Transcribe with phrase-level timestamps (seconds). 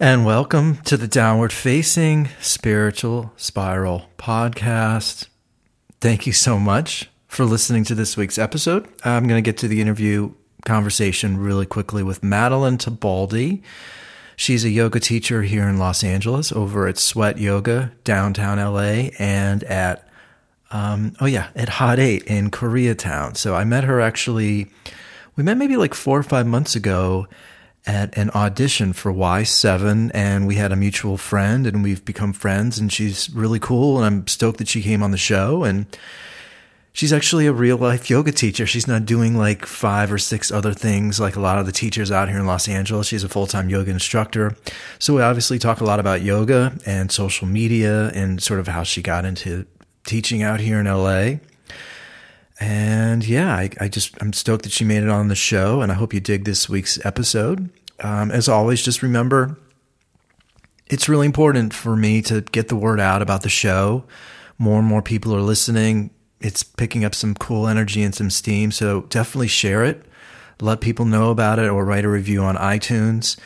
[0.00, 5.28] And welcome to the Downward Facing Spiritual Spiral podcast.
[6.00, 8.88] Thank you so much for listening to this week's episode.
[9.04, 10.34] I'm going to get to the interview
[10.64, 13.62] conversation really quickly with Madeleine Tibaldi.
[14.34, 19.62] She's a yoga teacher here in Los Angeles over at Sweat Yoga, downtown LA, and
[19.62, 20.08] at,
[20.72, 23.36] um, oh yeah, at Hot 8 in Koreatown.
[23.36, 24.72] So I met her actually,
[25.36, 27.28] we met maybe like four or five months ago
[27.86, 32.78] at an audition for Y7 and we had a mutual friend and we've become friends
[32.78, 35.86] and she's really cool and I'm stoked that she came on the show and
[36.94, 38.66] she's actually a real life yoga teacher.
[38.66, 42.10] She's not doing like five or six other things like a lot of the teachers
[42.10, 43.08] out here in Los Angeles.
[43.08, 44.56] She's a full-time yoga instructor.
[44.98, 48.82] So we obviously talk a lot about yoga and social media and sort of how
[48.82, 49.66] she got into
[50.04, 51.40] teaching out here in LA.
[52.60, 55.90] And yeah, I, I, just I'm stoked that she made it on the show, and
[55.90, 57.68] I hope you dig this week's episode.
[58.00, 59.56] Um, as always, just remember
[60.86, 64.04] it's really important for me to get the word out about the show.
[64.58, 66.10] More and more people are listening.
[66.40, 68.70] It's picking up some cool energy and some steam.
[68.70, 70.04] So definitely share it.
[70.60, 73.38] Let people know about it or write a review on iTunes.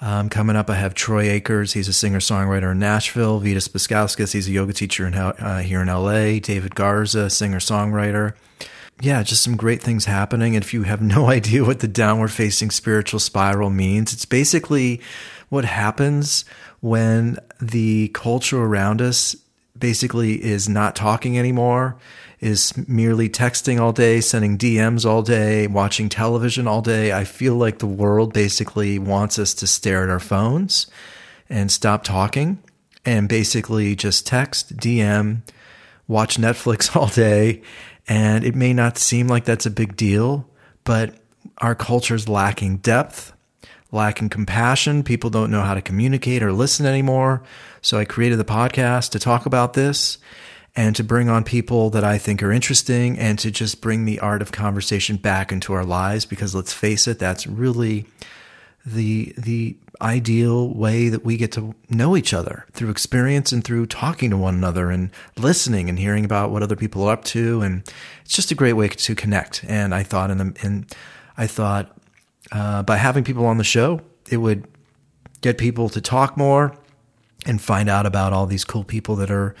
[0.00, 1.72] Um, coming up, I have Troy Akers.
[1.72, 3.40] He's a singer songwriter in Nashville.
[3.40, 4.32] Vitas Buskauskas.
[4.32, 6.38] He's a yoga teacher in, uh, here in LA.
[6.40, 8.34] David Garza, singer songwriter.
[9.00, 10.54] Yeah, just some great things happening.
[10.54, 15.00] And if you have no idea what the downward facing spiritual spiral means, it's basically
[15.48, 16.44] what happens
[16.80, 19.36] when the culture around us
[19.78, 21.96] basically is not talking anymore
[22.40, 27.10] is merely texting all day, sending DMs all day, watching television all day.
[27.12, 30.86] I feel like the world basically wants us to stare at our phones
[31.48, 32.62] and stop talking
[33.04, 35.40] and basically just text, DM,
[36.06, 37.62] watch Netflix all day.
[38.08, 40.48] And it may not seem like that's a big deal,
[40.84, 41.14] but
[41.58, 43.32] our culture is lacking depth,
[43.92, 45.02] lacking compassion.
[45.02, 47.42] People don't know how to communicate or listen anymore.
[47.80, 50.18] So I created the podcast to talk about this
[50.76, 54.18] and to bring on people that I think are interesting and to just bring the
[54.20, 58.06] art of conversation back into our lives because let's face it that's really
[58.84, 63.86] the the ideal way that we get to know each other through experience and through
[63.86, 67.62] talking to one another and listening and hearing about what other people are up to
[67.62, 67.88] and
[68.24, 70.86] it's just a great way to connect and I thought in the in
[71.36, 71.96] I thought
[72.52, 74.00] uh, by having people on the show
[74.30, 74.66] it would
[75.40, 76.76] get people to talk more
[77.46, 79.54] and find out about all these cool people that are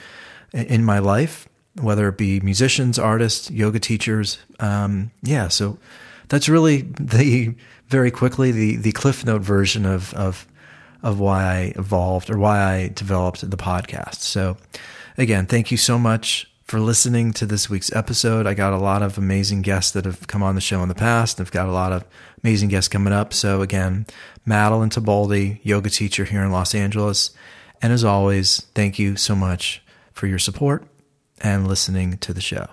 [0.52, 1.48] in my life,
[1.80, 4.38] whether it be musicians, artists, yoga teachers.
[4.60, 5.78] Um, yeah, so
[6.28, 7.54] that's really the
[7.88, 10.46] very quickly the the cliff note version of of
[11.02, 14.20] of why I evolved or why I developed the podcast.
[14.20, 14.56] So
[15.18, 18.46] again, thank you so much for listening to this week's episode.
[18.46, 20.94] I got a lot of amazing guests that have come on the show in the
[20.94, 21.40] past.
[21.40, 22.04] I've got a lot of
[22.42, 23.34] amazing guests coming up.
[23.34, 24.06] So again,
[24.46, 27.30] Madeleine Tibaldi, yoga teacher here in Los Angeles.
[27.82, 30.86] And as always, thank you so much for your support
[31.42, 32.66] and listening to the show.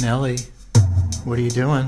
[0.00, 0.38] Nellie,
[1.24, 1.84] what are you doing?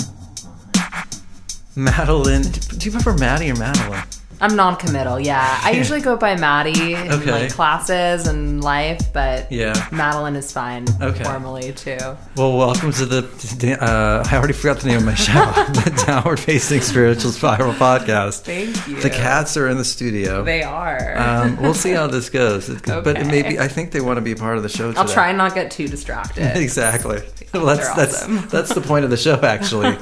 [1.75, 4.05] Madeleine, do you prefer Maddie or Madeleine?
[4.43, 5.21] I'm non-committal.
[5.21, 7.31] Yeah, I usually go by Maddie in Okay.
[7.31, 9.73] like classes and life, but Yeah.
[9.93, 11.23] Madeleine is fine Okay.
[11.23, 11.97] formally too.
[12.37, 13.79] Well, welcome to the.
[13.81, 18.41] Uh, I already forgot the name of my show, the Downward Facing Spiritual Spiral Podcast.
[18.41, 19.01] Thank you.
[19.01, 20.43] The cats are in the studio.
[20.43, 21.17] They are.
[21.17, 22.69] Um, we'll see how this goes.
[22.73, 23.23] It- But Okay.
[23.25, 25.01] may be, I think they want to be part of the show today.
[25.01, 26.57] I'll try and not get too distracted.
[26.57, 27.23] Exactly.
[27.55, 29.97] Well, that's They're that's that's the point of the show, actually,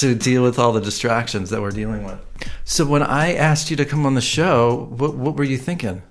[0.00, 2.18] to deal with all the distractions that we're dealing with.
[2.64, 6.02] So, when I asked you to come on the show, what what were you thinking?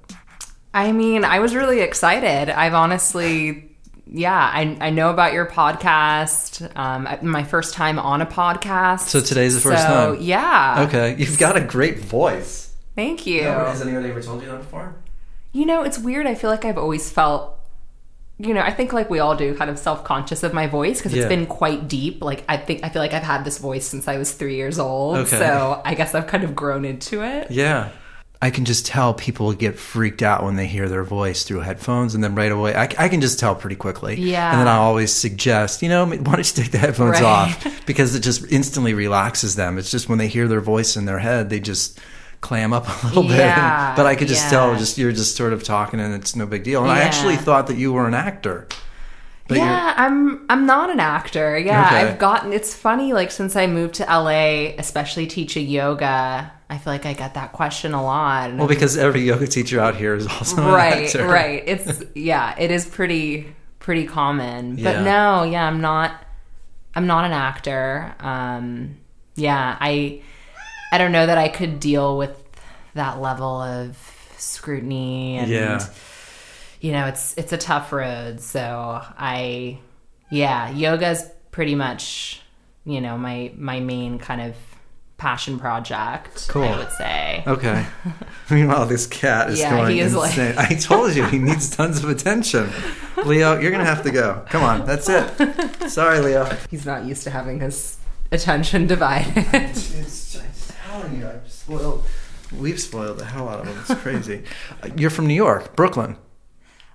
[0.74, 2.50] I mean, I was really excited.
[2.54, 6.76] I've honestly, yeah, I, I know about your podcast.
[6.78, 9.02] Um, my first time on a podcast.
[9.08, 10.22] So today's the first So, time?
[10.22, 10.86] Yeah.
[10.88, 12.76] Okay, you've got a great voice.
[12.96, 13.44] Thank you.
[13.44, 14.96] Has anybody ever told you that before?
[15.54, 16.28] You know, it's weird.
[16.28, 17.57] I feel like I've always felt,
[18.40, 21.00] you know, I think like we all do, kind of self conscious of my voice
[21.00, 21.24] because Yeah.
[21.24, 22.24] it's been quite deep.
[22.24, 24.78] Like I think I feel like I've had this voice since I was three years
[24.80, 25.18] old.
[25.18, 25.38] Okay.
[25.38, 27.50] So I guess I've kind of grown into it.
[27.52, 27.90] Yeah.
[28.40, 32.14] I can just tell people get freaked out when they hear their voice through headphones,
[32.14, 34.14] and then right away, I, I can just tell pretty quickly.
[34.22, 34.52] Yeah.
[34.52, 37.24] And then I always suggest, you know, why don't you take the headphones Right.
[37.24, 37.86] off?
[37.88, 39.80] Because it just instantly relaxes them.
[39.80, 42.00] It's just when they hear their voice in their head, they just
[42.42, 43.38] clam up a little bit.
[43.38, 44.50] Yeah, but I could just yeah.
[44.52, 46.82] tell, just you're just sort of talking, and it's no big deal.
[46.84, 48.68] And I actually thought that you were an actor.
[49.48, 51.58] But yeah, I'm I'm not an actor.
[51.58, 51.96] Yeah, Okay.
[52.02, 56.92] I've gotten it's funny like since I moved to LA, especially teaching yoga, I feel
[56.92, 58.54] like I get that question a lot.
[58.56, 62.86] Well, because every yoga teacher out here is also right right it's yeah it is
[62.86, 65.04] pretty pretty common but Yeah.
[65.04, 66.12] no yeah i'm not
[66.94, 68.98] i'm not an actor um
[69.36, 70.22] yeah i
[70.92, 72.44] i don't know that i could deal with
[72.94, 73.98] that level of
[74.38, 75.86] scrutiny and Yeah.
[76.82, 79.80] you know it's it's a tough road so i
[80.30, 82.42] yeah yoga's pretty much
[82.86, 84.56] you know my my main kind of
[85.18, 86.64] passion project Cool.
[86.64, 87.86] i would say Okay.
[88.52, 90.56] Meanwhile, this cat is Yeah, going he is like- insane.
[90.58, 92.70] I told you he needs tons of attention.
[93.26, 94.44] Leo, you're gonna have to go.
[94.50, 95.90] Come on, that's it.
[95.90, 96.46] Sorry, Leo.
[96.70, 97.98] He's not used to having his
[98.32, 99.46] attention divided.
[99.54, 100.36] It's just
[101.02, 102.06] telling you, I've spoiled.
[102.58, 103.78] We've spoiled the hell out of them.
[103.80, 104.44] It's crazy.
[104.84, 106.16] Uh, You're from New York, Brooklyn.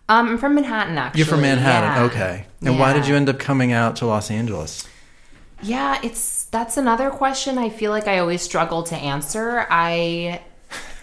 [0.09, 1.19] um, I'm from Manhattan, actually.
[1.19, 1.91] You're from Manhattan.
[1.91, 2.05] yeah.
[2.11, 2.47] Okay.
[2.63, 4.87] And why did you end up coming out to Los Angeles?
[5.63, 9.67] Yeah, it's that's another question I feel like I always struggle to answer.
[9.71, 10.41] I.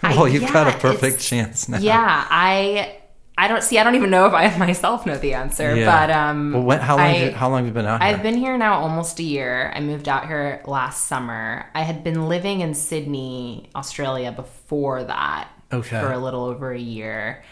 [0.02, 1.78] I- well, you've got a perfect chance now.
[1.78, 2.99] Yeah, I.
[3.42, 3.78] I don't see.
[3.78, 5.74] I don't even know if I myself know the answer.
[5.74, 5.86] Yeah.
[5.86, 7.06] But um, Well, when, how long?
[7.06, 8.14] I, have you, how long have you been out here?
[8.14, 9.72] I've been here now almost a year.
[9.74, 11.66] I moved out here last summer.
[11.74, 16.00] I had been living in Sydney, Australia before that Okay.
[16.00, 17.42] for a little over a year.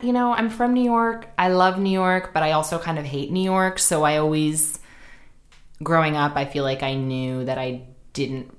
[0.00, 1.28] You know, I'm from New York.
[1.38, 3.78] I love New York, but I also kind of hate New York.
[3.78, 4.78] So I always,
[5.82, 7.82] growing up, I feel like I knew that I
[8.12, 8.56] didn't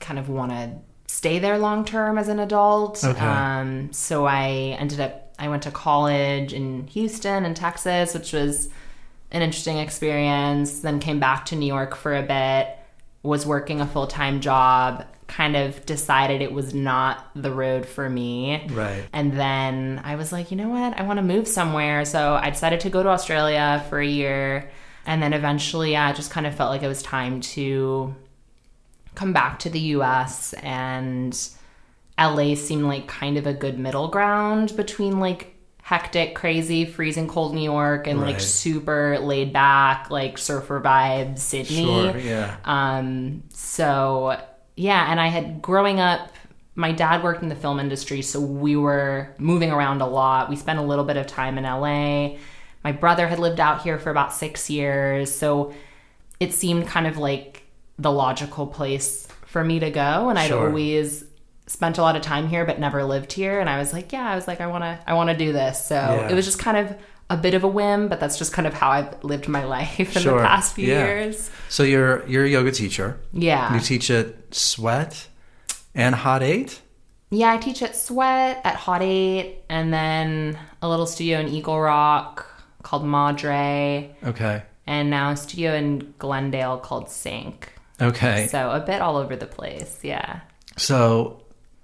[0.00, 0.72] kind of want to
[1.06, 3.04] stay there long term as an adult.
[3.04, 3.24] Okay.
[3.24, 8.68] Um, so I ended up, I went to college in Houston and Texas, which was
[9.32, 10.80] an interesting experience.
[10.82, 12.78] Then came back to New York for a bit,
[13.24, 18.08] was working a full time job, kind of decided it was not the road for
[18.08, 18.68] me.
[18.70, 19.04] Right.
[19.12, 20.96] And then I was like, you know what?
[20.96, 22.04] I want to move somewhere.
[22.04, 24.70] So I decided to go to Australia for a year.
[25.06, 28.14] And then eventually, yeah, I just kind of felt like it was time to
[29.16, 30.52] come back to the US.
[30.52, 31.36] And
[32.18, 37.54] LA seemed like kind of a good middle ground between like hectic, crazy, freezing cold
[37.54, 41.84] New York and like super laid back, like surfer vibes Sydney.
[41.84, 42.16] Sure.
[42.18, 42.56] Yeah.
[42.64, 44.40] Um, so
[44.76, 46.30] yeah, and I had growing up,
[46.74, 50.48] my dad worked in the film industry, so we were moving around a lot.
[50.48, 52.38] We spent a little bit of time in LA.
[52.84, 55.74] My brother had lived out here for about six years, so
[56.40, 57.64] it seemed kind of like
[57.98, 60.30] the logical place for me to go.
[60.30, 60.66] And I'd Sure.
[60.68, 61.24] always
[61.66, 63.60] spent a lot of time here, but never lived here.
[63.60, 65.52] And I was like, yeah, I was like, I want to, I want to do
[65.52, 65.84] this.
[65.86, 66.28] So Yeah.
[66.28, 66.96] it was just kind of
[67.30, 69.98] a bit of a whim, but that's just kind of how I've lived my life
[70.00, 70.40] in Sure.
[70.40, 71.04] the past few Yeah.
[71.06, 71.50] years.
[71.68, 73.18] So you're you're a yoga teacher.
[73.32, 73.72] Yeah.
[73.74, 75.28] You teach at Sweat
[75.94, 76.80] and Hot Eight.
[77.30, 81.80] Yeah, I teach at Sweat, at Hot Eight, and then a little studio in Eagle
[81.80, 82.44] Rock
[82.82, 84.62] called Madre, Okay.
[84.86, 87.72] and now a studio in Glendale called Sync.
[88.02, 88.48] Okay.
[88.48, 90.00] So a bit all over the place.
[90.02, 90.40] Yeah.
[90.76, 91.41] So,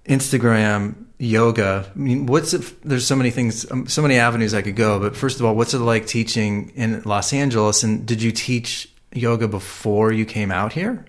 [0.08, 1.90] Instagram, yoga.
[1.94, 2.82] I mean, what's it?
[2.82, 4.98] There's so many things, um, so many avenues I could go.
[4.98, 7.82] But first of all, what's it like teaching in Los Angeles?
[7.82, 11.04] And did you teach yoga before you came out here?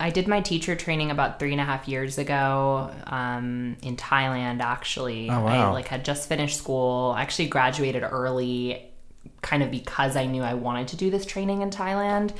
[0.00, 4.60] I did my teacher training about three and a half years ago um, in Thailand.
[4.60, 5.70] Actually, Oh, wow.
[5.70, 7.12] I like had just finished school.
[7.16, 8.90] I actually graduated early,
[9.42, 12.32] kind of because I knew I wanted to do this training in Thailand.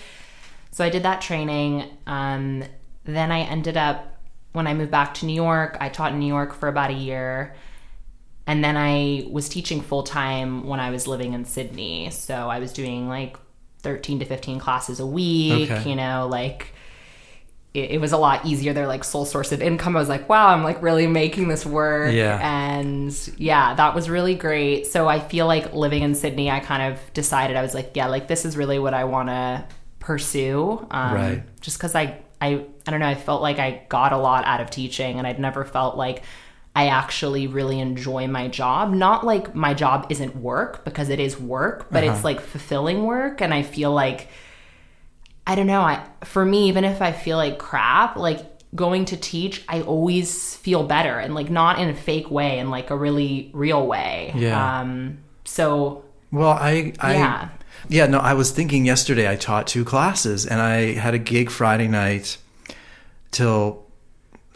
[0.71, 1.91] So I did that training.
[2.07, 2.63] Um,
[3.05, 4.18] then I ended up
[4.53, 5.77] when I moved back to New York.
[5.81, 7.55] I taught in New York for about a year.
[8.47, 12.09] And then I was teaching full time when I was living in Sydney.
[12.11, 13.37] So I was doing like
[13.81, 15.91] 13 to 15 classes a week, Okay.
[15.91, 16.73] you know, like
[17.75, 18.73] it, it was a lot easier.
[18.73, 19.95] They're like sole source of income.
[19.95, 22.15] I was like, wow, I'm like really making this work.
[22.15, 22.39] Yeah.
[22.43, 24.87] And yeah, that was really great.
[24.87, 28.07] So I feel like living in Sydney, I kind of decided I was like, yeah,
[28.07, 29.67] like this is really what I want to
[29.99, 30.87] pursue.
[30.91, 31.61] Um, Right.
[31.61, 34.61] Just because I, I, I don't know, I felt like I got a lot out
[34.61, 36.23] of teaching and I'd never felt like
[36.77, 38.93] I actually really enjoy my job.
[38.93, 43.41] Not like my job isn't work because it is work, but it's like fulfilling work.
[43.41, 44.29] And I feel like,
[45.45, 45.81] I don't know.
[45.81, 48.45] I for me, even if I feel like crap, like
[48.77, 52.71] going to teach, I always feel better and like not in a fake way, and
[52.71, 54.33] like a really real way.
[54.37, 54.81] Yeah.
[54.81, 55.19] Um.
[55.45, 57.49] So Well, I, I Yeah.
[57.89, 61.51] Yeah, no, I was thinking yesterday I taught two classes and I had a gig
[61.51, 62.39] Friday night
[63.31, 63.85] till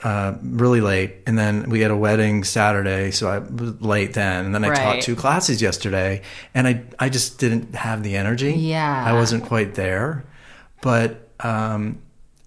[0.03, 4.47] uh, really late, and then we had a wedding Saturday, so I was late then,
[4.47, 6.23] and then I taught two classes yesterday,
[6.55, 8.53] and I I just didn't have the energy.
[8.53, 9.05] Yeah.
[9.07, 10.25] I wasn't quite there,
[10.81, 12.01] but um,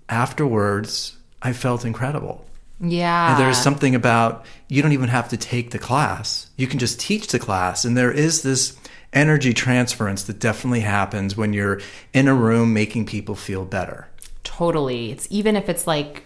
[0.10, 2.46] afterwards I felt incredible.
[2.82, 6.48] yeah, And there's something about you don't even have to take the class.
[6.58, 7.86] You can just teach the class.
[7.86, 8.76] And there is this
[9.16, 11.80] energy transference that definitely happens when you're
[12.14, 14.08] in a room making people feel better.
[14.44, 15.12] totally.
[15.12, 16.24] It's even if it's like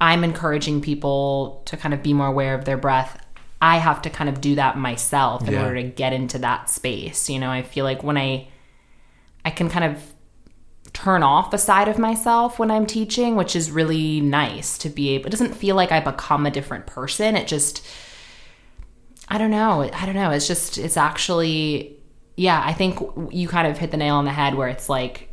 [0.00, 3.20] I'm encouraging people to kind of be more aware of their breath.
[3.60, 5.62] I have to kind of do that myself in Yeah.
[5.64, 7.28] order to get into that space.
[7.28, 8.46] You know, I feel like when I
[9.44, 10.02] I can kind of
[10.92, 15.10] turn off a side of myself when I'm teaching, which is really nice to be
[15.10, 15.26] able.
[15.26, 17.34] It doesn't feel like I become a different person.
[17.36, 17.84] It just
[19.28, 19.82] I don't know.
[19.92, 20.30] I don't know.
[20.30, 21.95] It's just it's actually
[22.36, 22.98] yeah, I think
[23.30, 25.30] you kind of hit the nail on the head where it's like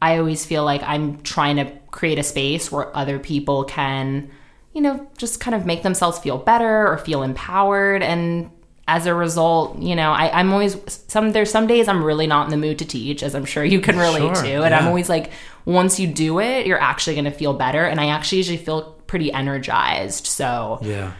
[0.00, 4.30] I always feel like I'm trying to create a space where other people can,
[4.72, 8.02] you know, just kind of make themselves feel better or feel empowered.
[8.02, 8.50] And
[8.86, 10.76] as a result, you know, I, I'm always
[11.08, 13.64] some there's some days I'm really not in the mood to teach, as I'm sure
[13.64, 14.62] you can relate Sure, to.
[14.62, 15.30] And I'm always like,
[15.64, 17.84] once you do it, you're actually gonna feel better.
[17.84, 20.26] And I actually usually feel pretty energized.
[20.26, 21.12] So Yeah.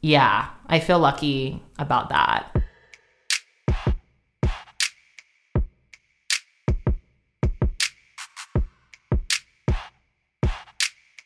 [0.00, 2.54] yeah, I feel lucky about that.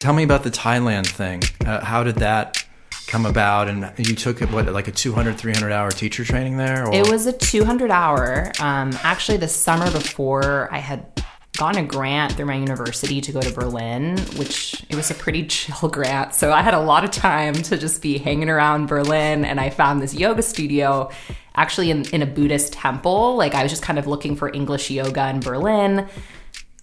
[0.01, 1.43] Tell me about the Thailand thing.
[1.67, 2.65] Uh, how did that
[3.09, 3.67] come about?
[3.67, 6.87] And you took what, like a 200, 300 hour teacher training there?
[6.87, 6.95] Or?
[6.95, 8.53] It was a 200 hour.
[8.61, 11.25] Um, actually, the summer before, I had
[11.57, 15.45] gotten a grant through my university to go to Berlin, which it was a pretty
[15.49, 16.33] chill grant.
[16.33, 19.71] So I had a lot of time to just be hanging around Berlin, and I
[19.71, 21.11] found this yoga studio
[21.57, 23.35] actually in, in a Buddhist temple.
[23.35, 26.09] Like I was just kind of looking for English yoga in Berlin.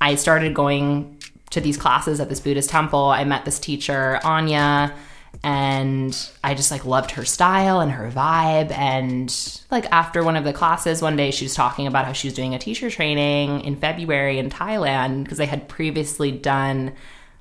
[0.02, 1.15] I started going
[1.52, 3.06] to these classes at this Buddhist temple.
[3.06, 4.96] I met this teacher, Anya,
[5.44, 8.72] and I just like loved her style and her vibe.
[8.72, 12.28] And like after one of the classes one day, she was talking about how she
[12.28, 16.94] was doing a teacher training in February in Thailand because they had previously done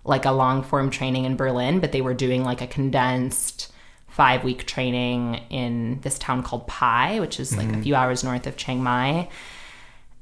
[0.04, 3.73] like a long form training in Berlin, but they were doing like a condensed
[4.08, 7.82] five week training in this town called Pai, which is like a mm-hmm.
[7.82, 9.28] few hours north of Chiang Mai.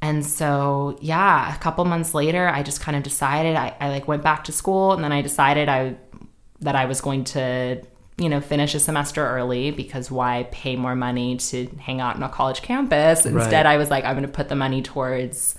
[0.02, 4.08] And so, yeah, a couple months later, I just kind of decided I, I like
[4.08, 5.94] went back to school and then I decided I
[6.60, 7.80] that I was going to,
[8.18, 12.22] you know, finish a semester early because why pay more money to hang out on
[12.24, 13.24] a college campus?
[13.24, 13.66] Instead, Right.
[13.66, 15.54] I was like, I'm going to put the money towards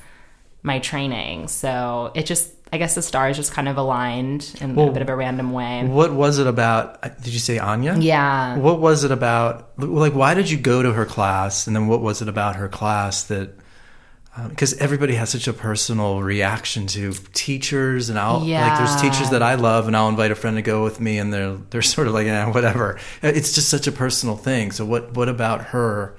[0.61, 1.47] my training.
[1.47, 5.09] So it just, I guess the stars just kind of aligned in a bit of
[5.09, 5.85] a random way.
[5.85, 6.99] What was it about?
[7.03, 7.95] uh, Did you say Anya?
[7.97, 8.57] Yeah.
[8.57, 9.77] What was it about?
[9.77, 11.65] Like, why did you go to her class?
[11.67, 13.55] And then what was it about her class that?
[14.35, 19.29] Um, because everybody has such a personal reaction to teachers, and I'll like there's teachers
[19.29, 21.81] that I love, and I'll invite a friend to go with me, and they're they're
[21.95, 22.95] sort of like yeah, whatever.
[23.23, 24.71] Uh, it's just such a personal thing.
[24.71, 26.15] So what what about her?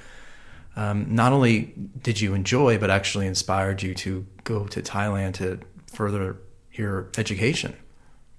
[0.76, 5.60] Um, not only did you enjoy, but actually inspired you to go to Thailand to
[5.92, 6.36] further
[6.72, 7.76] your education.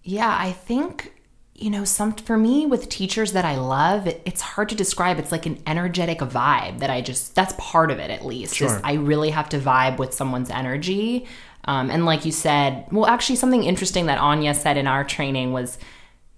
[0.03, 1.14] Yeah, I think
[1.55, 5.19] you know some for me with teachers that I love, it, it's hard to describe.
[5.19, 8.55] It's like an energetic vibe that I just that's part of it at least.
[8.55, 8.81] Sure.
[8.83, 11.25] I really have to vibe with someone's energy.
[11.63, 15.53] Um, and like you said, well, actually, something interesting that Anya said in our training
[15.53, 15.77] was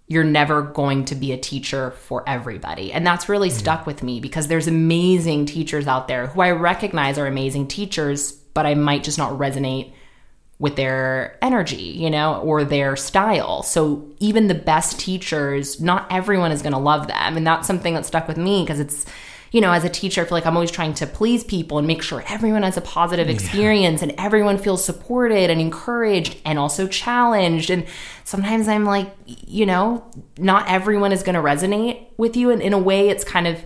[0.07, 2.93] you're never going to be a teacher for everybody.
[2.93, 7.17] And that's really stuck with me because there's amazing teachers out there who I recognize
[7.17, 9.91] are amazing teachers, but I might just not resonate
[10.59, 13.61] with their energy, you know, or their style.
[13.61, 17.37] So even the best teachers, not everyone is going to love them.
[17.37, 19.05] And that's something that stuck with me because it's,
[19.51, 21.85] you know, as a teacher, I feel like I'm always trying to please people and
[21.85, 26.87] make sure everyone has a positive experience and everyone feels supported and encouraged and also
[26.87, 27.69] challenged.
[27.69, 27.85] And
[28.23, 30.03] sometimes I'm like, you know,
[30.37, 32.49] not everyone is going to resonate with you.
[32.49, 33.63] And in a way, it's kind of,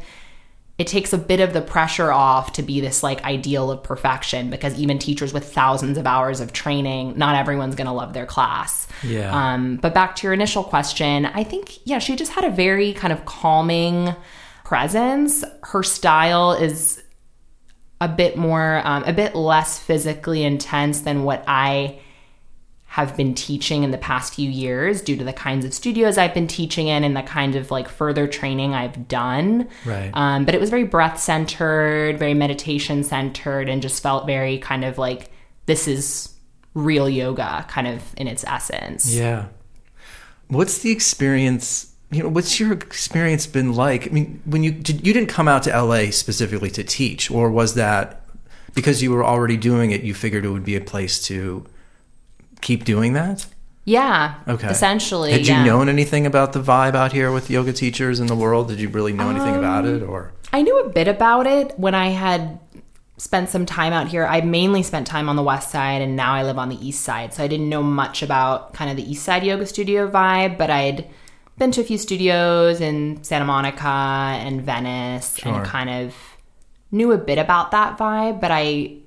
[0.81, 4.49] it takes a bit of the pressure off to be this like ideal of perfection
[4.49, 8.25] because even teachers with thousands of hours of training, not everyone's going to love their
[8.25, 8.87] class.
[9.03, 9.29] Yeah.
[9.31, 12.93] Um, but back to your initial question, I think, yeah, she just had a very
[12.93, 14.15] kind of calming
[14.63, 15.43] presence.
[15.61, 17.03] Her style is
[17.99, 21.99] a bit more, um, a bit less physically intense than what I
[22.91, 26.33] have been teaching in the past few years due to the kinds of studios I've
[26.33, 29.69] been teaching in and the kind of like further training I've done.
[29.85, 30.11] Right.
[30.13, 34.83] Um, but it was very breath centered, very meditation centered, and just felt very kind
[34.83, 35.31] of like
[35.67, 36.33] this is
[36.73, 39.15] real yoga kind of in its essence.
[39.15, 39.45] Yeah.
[40.49, 41.95] What's the experience?
[42.11, 44.07] You know, what's your experience been like?
[44.07, 47.51] I mean, when you did, you didn't come out to LA specifically to teach, or
[47.51, 48.25] was that
[48.73, 50.01] because you were already doing it?
[50.01, 51.65] You figured it would be a place to
[52.61, 53.45] keep doing that.
[53.85, 54.35] Yeah.
[54.47, 54.67] Okay.
[54.69, 55.31] Essentially.
[55.31, 55.63] Had you yeah.
[55.63, 58.67] known anything about the vibe out here with yoga teachers in the world?
[58.67, 61.73] Did you really know anything about Um, it, or I knew a bit about it
[61.77, 62.59] when I had
[63.17, 64.25] spent some time out here.
[64.25, 67.03] I mainly spent time on the west side and now I live on the east
[67.03, 67.33] side.
[67.33, 70.69] So I didn't know much about kind of the east side yoga studio vibe, but
[70.71, 71.07] I'd
[71.57, 75.53] been to a few studios in Santa Monica and Venice Sure.
[75.53, 76.15] and kind of
[76.91, 78.97] knew a bit about that vibe, but I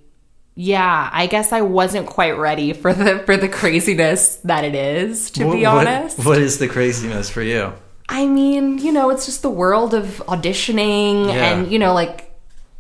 [0.57, 5.31] yeah, I guess I wasn't quite ready for the for the craziness that it is,
[5.33, 6.25] to be What- honest.
[6.25, 7.73] what is the craziness for you?
[8.09, 11.55] I mean, you know, it's just the world of auditioning Yeah.
[11.55, 12.31] and you know, like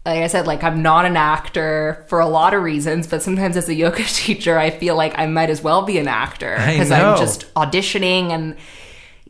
[0.06, 3.56] like I said, like I'm not an actor for a lot of reasons, but sometimes
[3.56, 6.90] as a yoga teacher, I feel like I might as well be an actor because.
[6.90, 8.56] I'm just auditioning and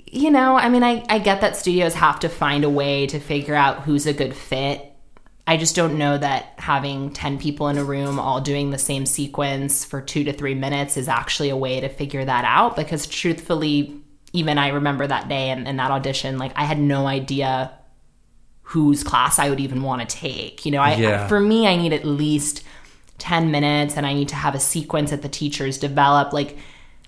[0.06, 3.18] you know, I mean, I, I get that studios have to find a way to
[3.18, 4.92] figure out who's a good fit.
[5.46, 9.04] I just don't know that having 10 people in a room all doing the same
[9.04, 13.06] sequence for two to three minutes is actually a way to figure that out because
[13.06, 14.00] truthfully,
[14.32, 17.72] even I remember that day and, and that audition, like I had no idea
[18.62, 20.64] whose class I would even want to take.
[20.64, 21.28] You know, I, Yeah.
[21.28, 22.62] for me, I need at least
[23.18, 26.32] 10 minutes and I need to have a sequence that the teachers develop.
[26.32, 26.56] Like,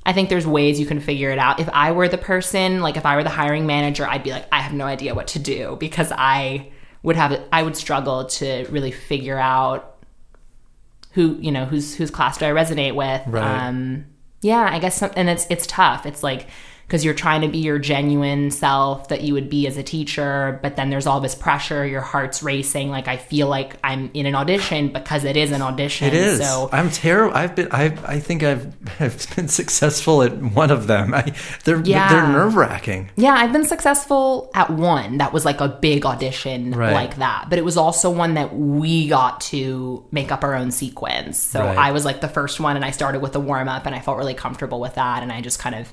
[0.05, 1.59] I think there's ways you can figure it out.
[1.59, 4.47] If I were the person, like if I were the hiring manager, I'd be like,
[4.53, 6.69] I have no idea what to do because I
[7.07, 9.97] would have, I would struggle to really figure out
[11.13, 13.23] who, you know, whose, whose class do I resonate with.
[13.29, 13.69] Right.
[13.69, 14.07] Um,
[14.43, 16.05] yeah, I guess, some, and it's, it's tough.
[16.05, 16.49] It's like,
[16.87, 20.61] because you're trying to be your genuine self that you would be as a teacher,
[20.63, 22.91] but then there's all this pressure, your heart's racing.
[22.91, 26.07] Like I feel like I'm in an audition because it is an audition.
[26.07, 26.39] It is.
[26.39, 27.37] So I'm terrible.
[27.37, 27.69] I've been.
[27.73, 27.87] I.
[28.07, 28.67] I think I've,
[29.01, 31.13] I've been successful at one of them.
[31.13, 31.33] I,
[31.65, 32.09] they're Yeah.
[32.09, 33.11] they're nerve wracking.
[33.17, 36.93] Yeah, I've been successful at one that was like a big audition Right.
[36.93, 37.47] like that.
[37.51, 41.39] But it was also one that we got to make up our own sequence.
[41.39, 41.77] So Right.
[41.77, 43.99] I was like the first one and I started with the warm up and I
[44.01, 45.23] felt really comfortable with that.
[45.25, 45.93] And I just kind of,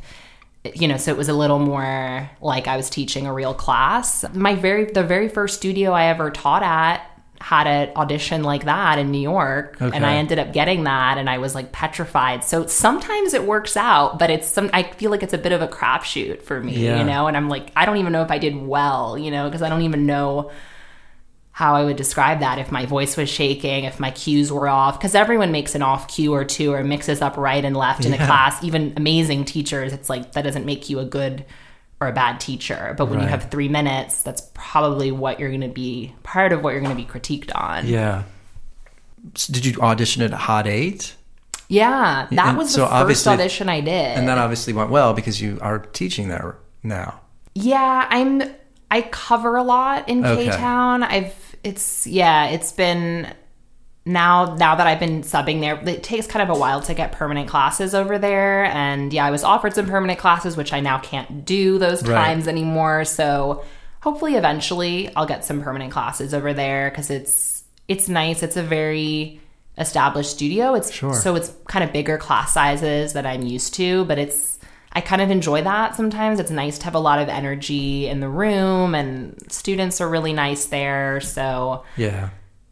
[0.75, 4.23] you know, so it was a little more like I was teaching a real class.
[4.33, 7.09] My very, the very first studio I ever taught at
[7.41, 11.29] had an audition like that in New York and I ended up getting that and
[11.29, 12.45] I was like petrified.
[12.45, 15.61] So sometimes it works out, but it's some I feel like it's a bit of
[15.61, 16.99] a crapshoot for me, Yeah.
[16.99, 19.49] you know, and I'm like I don't even know if I did well, you know,
[19.49, 20.51] because I don't even know
[21.55, 24.97] how I would describe that if my voice was shaking, if my cues were off,
[24.99, 28.11] because everyone makes an off cue or two or mixes up right and left in
[28.13, 28.25] a Yeah.
[28.25, 28.63] class.
[28.63, 31.45] Even amazing teachers, it's like that doesn't make you a good
[32.01, 32.95] or a bad teacher.
[32.97, 36.63] But when you have three minutes, that's probably what you're going to be part of
[36.63, 37.87] what you're going to be critiqued on.
[37.87, 38.23] Yeah.
[39.35, 41.15] So did you audition at Hot Eight?
[41.69, 44.17] Yeah, that And was so the first obviously- audition I did.
[44.17, 47.21] And that obviously went well because you are teaching there now.
[47.53, 48.41] Yeah, I'm.
[48.91, 50.45] I cover a lot in Okay.
[50.45, 51.03] K Town.
[51.03, 51.33] I've.
[51.63, 52.47] It's yeah.
[52.47, 53.33] It's been
[54.05, 54.55] now.
[54.55, 57.47] Now that I've been subbing there, it takes kind of a while to get permanent
[57.49, 58.65] classes over there.
[58.65, 62.15] And yeah, I was offered some permanent classes, which I now can't do those Right.
[62.25, 63.05] times anymore.
[63.05, 63.63] So
[64.01, 68.43] hopefully, eventually, I'll get some permanent classes over there because it's it's nice.
[68.43, 69.39] It's a very
[69.77, 70.73] established studio.
[70.75, 71.13] It's Sure.
[71.13, 74.52] so it's kind of bigger class sizes that I'm used to, but it's
[74.93, 76.39] I kind of enjoy that sometimes.
[76.39, 80.33] It's nice to have a lot of energy in the room and students are really
[80.33, 81.19] nice there.
[81.19, 82.29] So, Yeah.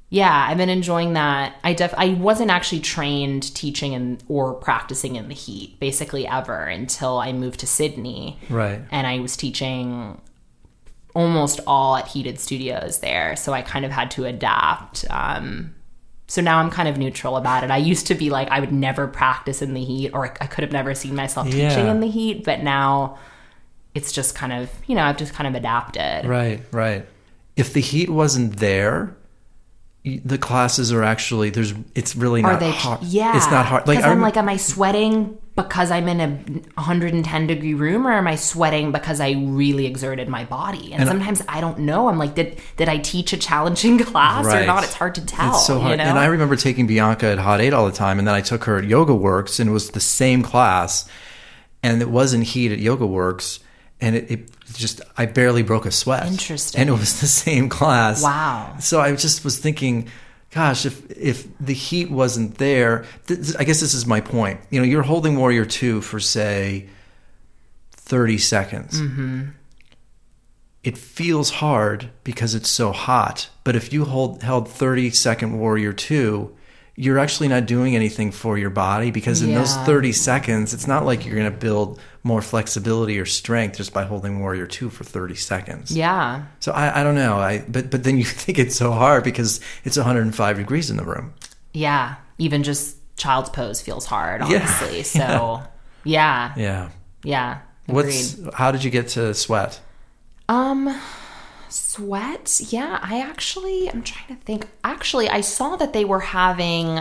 [0.10, 1.56] yeah, I've been enjoying that.
[1.64, 6.66] I def I wasn't actually trained teaching and or practicing in the heat basically ever
[6.66, 8.38] until I moved to Sydney.
[8.50, 8.82] Right.
[8.92, 10.22] And I was teaching
[11.16, 15.04] almost all at heated studios there, so I kind of had to adapt.
[15.10, 15.76] Um,
[16.32, 17.72] so now I'm kind of neutral about it.
[17.72, 20.62] I used to be like I would never practice in the heat, or I could
[20.62, 22.46] have never seen myself teaching in the heat.
[22.46, 23.20] But now
[23.94, 26.26] it's just kind of you know I've just kind of adapted.
[26.26, 26.64] Right.
[26.72, 27.06] Right.
[27.58, 29.14] If the heat wasn't there,
[30.04, 31.74] the classes are actually there's.
[31.94, 32.72] It's really Are not they?
[32.72, 33.04] hard.
[33.04, 33.88] Yeah, It's not hard.
[33.88, 36.28] Like I'm like, am I sweating because I'm in a
[36.80, 40.94] 110 degree room, or am I sweating because I really exerted my body?
[40.94, 42.08] And, sometimes I don't know.
[42.08, 44.84] I'm like, did did I teach a challenging class or not?
[44.84, 45.52] It's hard to tell.
[45.56, 45.92] It's so hard.
[45.92, 46.04] You know?
[46.04, 48.64] And I remember taking Bianca at Hot Eight all the time, and then I took
[48.64, 51.08] her at Yoga Works, and it was the same class,
[51.84, 53.60] and it wasn't heat at Yoga Works,
[54.00, 54.50] and it, it
[54.82, 56.28] just I barely broke a sweat.
[56.28, 56.82] Interesting.
[56.82, 58.22] And it was the same class.
[58.24, 58.76] Wow.
[58.80, 60.10] So I just was thinking,
[60.52, 64.60] gosh, if if the heat wasn't there, th- I guess this is my point.
[64.70, 66.88] You know, you're holding Warrior Two for say
[67.92, 69.00] thirty seconds.
[69.00, 69.50] Mm-hmm.
[70.84, 73.50] It feels hard because it's so hot.
[73.64, 76.56] But if you hold held 30 second warrior 2,
[76.96, 81.06] you're actually not doing anything for your body because in those 30 seconds, it's not
[81.06, 85.04] like you're going to build more flexibility or strength just by holding warrior 2 for
[85.04, 85.96] 30 seconds.
[85.96, 86.44] yeah.
[86.60, 87.38] So I, I don't know.
[87.40, 91.06] I but but then you think it's so hard because it's 105 degrees in the
[91.06, 91.34] room.
[91.74, 92.16] Yeah.
[92.38, 94.58] Even just child's pose feels hard, Yeah.
[94.60, 95.04] honestly.
[95.04, 95.64] So,
[96.04, 96.54] yeah.
[96.58, 96.90] Yeah.
[97.24, 97.60] Yeah.
[97.88, 98.04] Agreed.
[98.06, 99.80] What's how did you get to sweat?
[100.50, 100.94] Um,
[101.72, 102.60] sweat.
[102.70, 104.68] Yeah, I actually, I'm trying to think.
[104.84, 107.00] Actually, I saw that they were having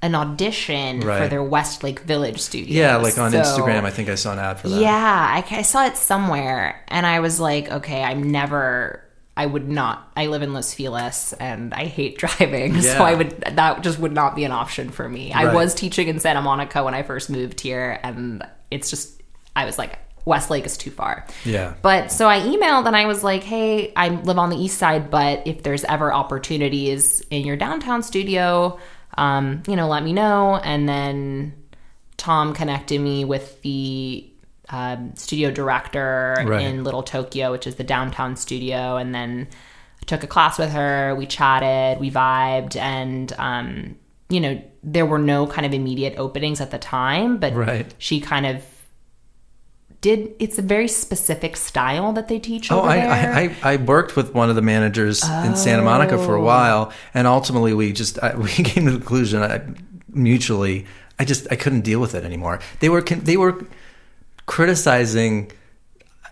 [0.00, 2.74] an audition for their Westlake Village studio.
[2.80, 4.80] Yeah, like on So- Instagram, I think I saw an ad for that.
[4.80, 9.02] Yeah, I, I saw it somewhere, and I was like, okay, I'm never.
[9.34, 10.12] I would not.
[10.14, 12.80] I live in Los Feliz and I hate driving, Yeah.
[12.82, 15.32] so I would that just would not be an option for me.
[15.32, 19.22] I was teaching in Santa Monica when I first moved here, and it's just
[19.56, 21.26] I was like Westlake is too far.
[21.44, 21.74] Yeah.
[21.82, 25.10] But so I emailed and I was like, hey, I live on the east side,
[25.10, 28.78] but if there's ever opportunities in your downtown studio,
[29.18, 30.56] um, you know, let me know.
[30.56, 31.54] And then
[32.16, 34.28] Tom connected me with the
[34.68, 36.62] um, studio director Right.
[36.62, 38.96] in Little Tokyo, which is the downtown studio.
[38.96, 39.48] And then
[40.00, 41.14] I took a class with her.
[41.16, 43.96] We chatted, we vibed, and, um,
[44.28, 47.92] you know, there were no kind of immediate openings at the time, but Right.
[47.98, 48.64] she kind of
[50.02, 52.98] did it's a very specific style that they teach Oh, over I.
[52.98, 56.44] I, I I worked with one of the managers in Santa Monica for a Oh.
[56.44, 59.62] while, and ultimately we just I, we came to the conclusion I,
[60.08, 60.84] mutually.
[61.18, 62.58] I just I couldn't deal with it anymore.
[62.80, 63.64] They were they were
[64.46, 65.50] criticizing,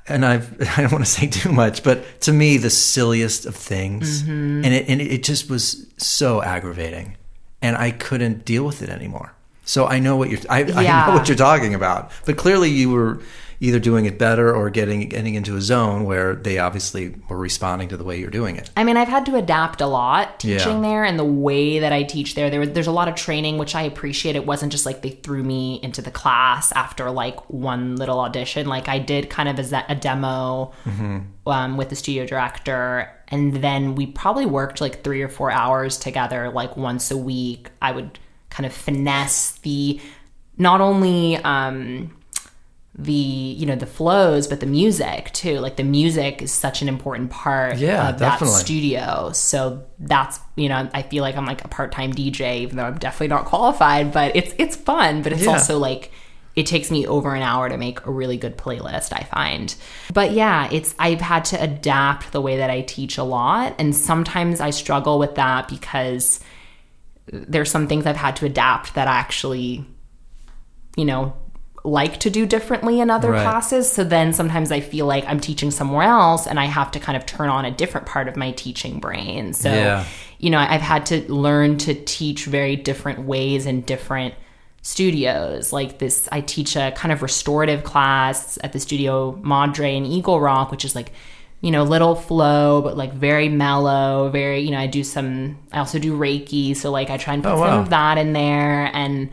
[0.08, 3.54] and I've I don't want to say too much, but to me the silliest of
[3.56, 4.64] things, Mm-hmm.
[4.64, 7.16] and it and it just was so aggravating,
[7.62, 9.32] and I couldn't deal with it anymore.
[9.64, 12.90] So I know what you're I, I know what you're talking about, but clearly you
[12.90, 13.20] were
[13.62, 17.88] either doing it better or getting getting into a zone where they obviously were responding
[17.88, 18.70] to the way you're doing it.
[18.74, 20.88] I mean, I've had to adapt a lot teaching Yeah.
[20.88, 22.48] there and the way that I teach there.
[22.48, 24.34] There was there's a lot of training which I appreciate.
[24.34, 28.66] It wasn't just like they threw me into the class after like one little audition.
[28.66, 30.72] Like I did kind of as a, a demo
[31.46, 35.98] um, with the studio director, and then we probably worked like three or four hours
[35.98, 37.68] together, like once a week.
[37.82, 38.18] I would
[38.48, 40.00] kind of finesse the
[40.56, 42.16] not only um,
[43.02, 45.58] the you know the flows but the music too.
[45.58, 49.32] Like the music is such an important part Yeah, of that studio.
[49.32, 52.98] So that's you know i feel like i'm like a part-time dj even though i'm
[52.98, 55.50] definitely not qualified but it's it's fun but it's Yeah.
[55.50, 56.10] also like
[56.56, 59.74] it takes me over an hour to make a really good playlist i find.
[60.14, 63.94] But yeah it's i've had to adapt the way that i teach a lot and
[63.94, 66.40] sometimes i struggle with that because
[67.30, 69.84] there's some things i've had to adapt that I actually
[70.96, 71.34] you know
[71.84, 73.42] like to do differently in other Right.
[73.42, 77.00] classes so then sometimes i feel like i'm teaching somewhere else and i have to
[77.00, 80.04] kind of turn on a different part of my teaching brain so Yeah.
[80.38, 84.34] you know i've had to learn to teach very different ways in different
[84.82, 90.04] studios like this i teach a kind of restorative class at the studio madre in
[90.04, 91.12] eagle rock which is like
[91.60, 95.78] you know little flow but like very mellow very you know i do some i
[95.78, 97.80] also do reiki so like i try and put Oh, some wow.
[97.80, 99.28] of that in there and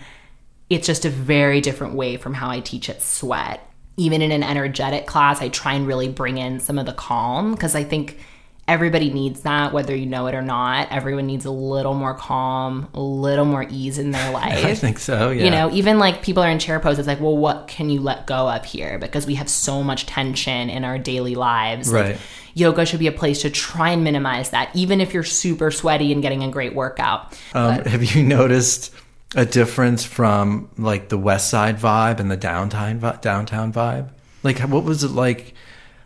[0.70, 3.62] it's just a very different way from how I teach at Sweat.
[3.98, 7.52] Even in an energetic class, I try and really bring in some of the calm
[7.54, 8.20] because I think
[8.68, 10.92] everybody needs that, whether you know it or not.
[10.92, 14.66] Everyone needs a little more calm, a little more ease in their life.
[14.66, 15.32] I think so.
[15.32, 15.46] Yeah.
[15.46, 18.02] You know, even like people are in chair poses, it's like, well, what can you
[18.02, 19.00] let go of here?
[19.00, 21.92] Because we have so much tension in our daily lives.
[21.92, 22.18] Like, Right.
[22.56, 26.12] yoga should be a place to try and minimize that, even if you're super sweaty
[26.12, 27.40] and getting a great workout.
[27.54, 28.94] Um, have you noticed
[29.36, 34.10] a difference from like the West Side vibe and the downtown downtown vibe?
[34.44, 35.54] Like, what was it like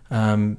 [0.09, 0.57] um,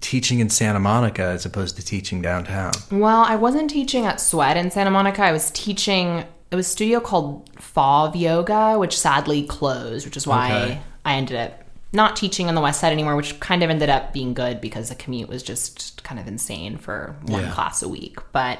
[0.00, 2.72] teaching in Santa Monica as opposed to teaching downtown?
[2.90, 5.22] Well, I wasn't teaching at Sweat in Santa Monica.
[5.22, 10.26] I was teaching it was a studio called Fav Yoga, which sadly closed, which is
[10.26, 10.80] why Okay.
[11.04, 11.58] I ended up
[11.94, 14.88] not teaching on the west side anymore, which kind of ended up being good because
[14.90, 17.52] the commute was just kind of insane for one Yeah.
[17.52, 18.18] class a week.
[18.32, 18.58] But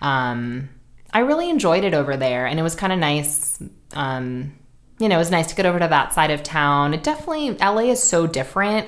[0.00, 0.70] um
[1.12, 3.62] I really enjoyed it over there and it was kind of nice
[3.94, 4.52] um
[5.00, 6.92] you know, it was nice to get over to that side of town.
[6.92, 8.86] It definitely LA is so different,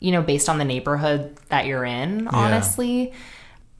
[0.00, 3.12] you know, based on the neighborhood that you're in, honestly.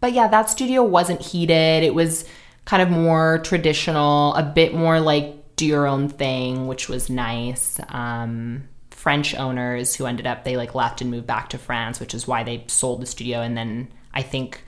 [0.01, 1.83] But yeah, that studio wasn't heated.
[1.83, 2.25] It was
[2.65, 7.81] kind of more traditional, a bit more like do your own thing, which was nice.
[7.89, 12.15] Um, French owners who ended up they like left and moved back to France, which
[12.15, 13.41] is why they sold the studio.
[13.41, 14.63] And then I think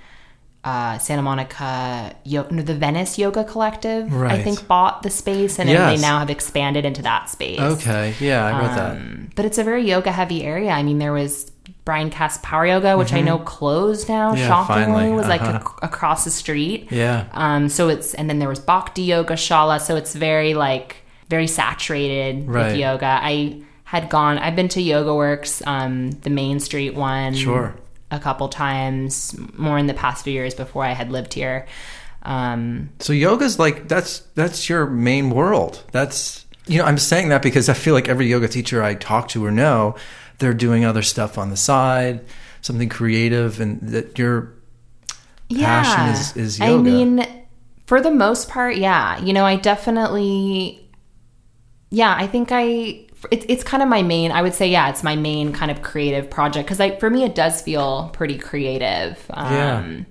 [0.62, 5.68] uh, Santa Monica, Yo- no, the Venice Yoga Collective, I think bought the space, and
[5.70, 5.96] Yes.
[5.96, 7.58] they now have expanded into that space.
[7.60, 8.90] Okay, yeah, I read that.
[8.96, 10.70] Um, but it's a very yoga heavy area.
[10.70, 11.50] I mean, there was
[11.86, 14.28] Bryan Kest Power Yoga, which I know closed now.
[14.32, 14.38] Mm-hmm.
[14.38, 15.12] Yeah, shockingly, finally.
[15.12, 15.58] was like Uh-huh.
[15.62, 16.88] ac- across the street.
[16.90, 20.96] Yeah, Um, so it's and then there was Bhakti Yoga Shala, so it's very like
[21.30, 22.66] very saturated Right.
[22.72, 23.18] with yoga.
[23.22, 24.38] I had gone.
[24.38, 27.74] I've been to Yoga Works, um, the Main Street one, Sure.
[28.10, 31.66] A couple times more in the past few years before I had lived here.
[32.22, 35.82] Um, So yoga's like that's that's your main world.
[35.92, 39.28] That's you know I'm saying that because I feel like every yoga teacher I talk
[39.28, 39.94] to or know,
[40.38, 42.20] they're doing other stuff on the side,
[42.60, 44.52] something creative, and that your
[45.50, 47.26] passion is- is I mean,
[47.86, 49.18] for the most part, yeah.
[49.20, 50.88] You know, I definitely,
[51.90, 54.30] yeah, I think I it's it's kind of my main.
[54.33, 57.24] I would say, yeah, it's my main kind of creative project because I for me
[57.24, 59.18] it does feel pretty creative.
[59.30, 60.04] Um, Yeah.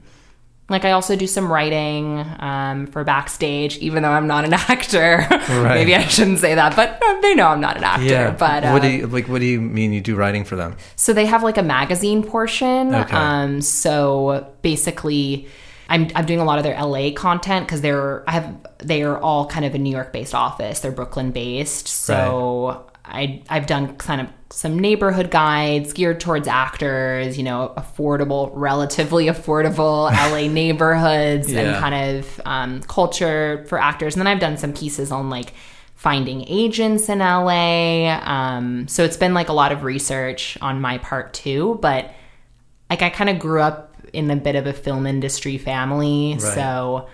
[0.72, 5.26] Like I also do some writing um, for backstage, even though I'm not an actor.
[5.32, 5.74] right.
[5.74, 8.06] Maybe I shouldn't say that, but uh, they know I'm not an actor.
[8.06, 8.30] Yeah.
[8.38, 9.28] But uh, what do you like?
[9.28, 10.76] What do you mean you do writing for them?
[10.95, 12.93] so they have like a magazine portion.
[12.93, 13.15] Okay.
[13.17, 15.48] Um, so basically,
[15.89, 19.17] I'm I'm doing a lot of their LA content because they're I have they are
[19.17, 20.82] all kind of a New York based office.
[20.82, 21.88] They're Brooklyn based.
[21.88, 27.38] So I I've done kind of some neighborhood guides geared towards actors.
[27.38, 34.15] You know, affordable, relatively affordable LA neighborhoods and kind of um, culture for actors.
[34.15, 35.54] And then I've done some pieces on like
[35.95, 38.08] finding agents in LA.
[38.24, 41.78] Um, so it's been like a lot of research on my part too.
[41.82, 42.12] But
[42.89, 46.34] like I kind of grew up in a bit of a film industry family.
[46.34, 46.41] Right.
[46.41, 47.08] So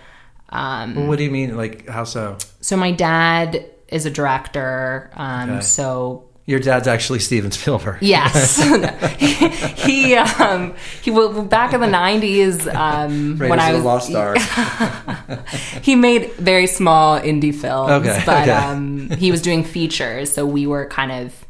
[0.48, 1.56] um, What do you mean?
[1.56, 2.38] Like how so?
[2.60, 5.10] so my dad is a director.
[5.14, 5.60] Um, Okay.
[5.62, 7.98] So Your dad's actually Steven Spielberg.
[8.00, 8.56] Yes,
[9.84, 14.38] he um, he well, back in the nineties um, when I was Lost Ark.
[15.82, 18.50] he made very small indie films, Okay, but okay.
[18.52, 20.32] Um, he was doing features.
[20.32, 21.44] So we were kind of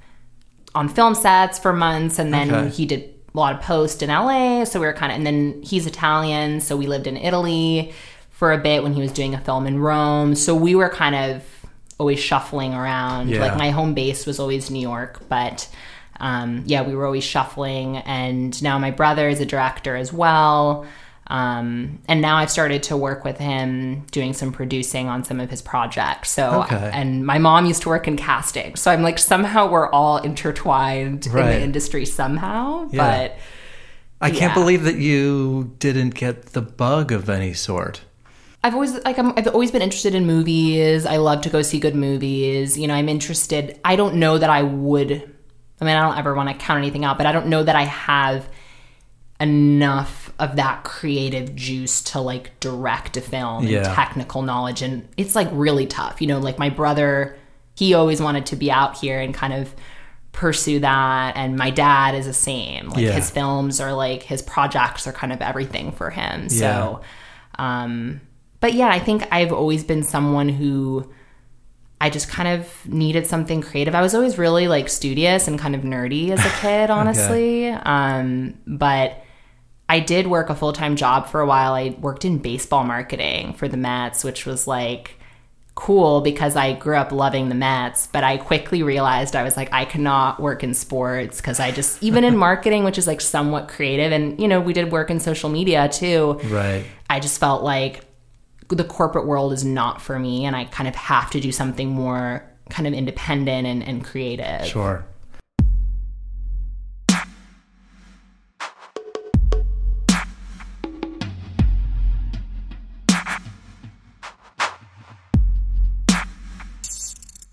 [0.75, 2.69] on film sets for months, and then Okay.
[2.71, 3.01] he did
[3.35, 4.65] a lot of post in LA.
[4.65, 7.93] So we were kind of, and then he's Italian, so we lived in Italy
[8.31, 10.35] for a bit when he was doing a film in Rome.
[10.35, 11.43] So we were kind of
[11.99, 13.29] always shuffling around.
[13.31, 13.41] Yeah.
[13.41, 15.69] Like my home base was always New York, but.
[16.19, 20.87] Um, yeah, we were always shuffling, and now my brother is a director as well.
[21.27, 25.51] Um, and now I've started to work with him doing some producing on some of
[25.51, 26.31] his projects.
[26.31, 26.91] So, Okay.
[26.91, 28.77] and my mom used to work in casting.
[28.77, 32.89] So I'm like, somehow we're all intertwined in the industry somehow.
[32.91, 33.27] Yeah.
[33.29, 33.39] But
[34.23, 38.01] I can't believe that you didn't get the bug of any sort.
[38.67, 41.07] I've always like I'm, I've always been interested in movies.
[41.07, 42.77] I love to go see good movies.
[42.77, 43.79] You know, I'm interested.
[43.85, 45.11] I don't know that I would.
[45.81, 47.77] I mean, I don't ever want to count anything out, but I don't know that
[47.77, 48.49] I have
[49.41, 53.79] enough of that creative juice to like direct a film Yeah.
[53.79, 56.21] and technical knowledge, and it's like really tough.
[56.21, 57.37] You know, like my brother,
[57.75, 59.75] he always wanted to be out here and kind of
[60.33, 63.13] pursue that and my dad is the same like Yeah.
[63.13, 67.01] his films are like his projects are kind of everything for him so
[67.59, 68.21] um,
[68.61, 71.13] but yeah, I think I've always been someone who
[72.01, 73.95] I just kind of needed something creative.
[73.95, 77.69] I was always really like studious and kind of nerdy as a kid, honestly.
[77.69, 79.23] um, but
[79.89, 81.73] I did work a full time job for a while.
[81.75, 85.13] I worked in baseball marketing for the Mets, which was like
[85.75, 89.73] cool because I grew up loving the Mets, but I quickly realized I was like,
[89.73, 93.69] I cannot work in sports because I just, even in marketing, which is like somewhat
[93.69, 96.41] creative, and you know, we did work in social media too.
[96.45, 96.85] Right.
[97.09, 98.06] I just felt like
[98.69, 101.89] the corporate world is not for me and I kind of have to do something
[101.89, 104.67] more kind of independent and, and creative.
[104.67, 105.05] Sure.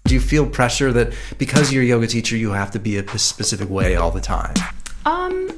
[0.06, 3.18] Do you feel pressure that because you're a yoga teacher, you have to be a
[3.18, 4.54] specific way all the time?
[5.06, 5.50] Um,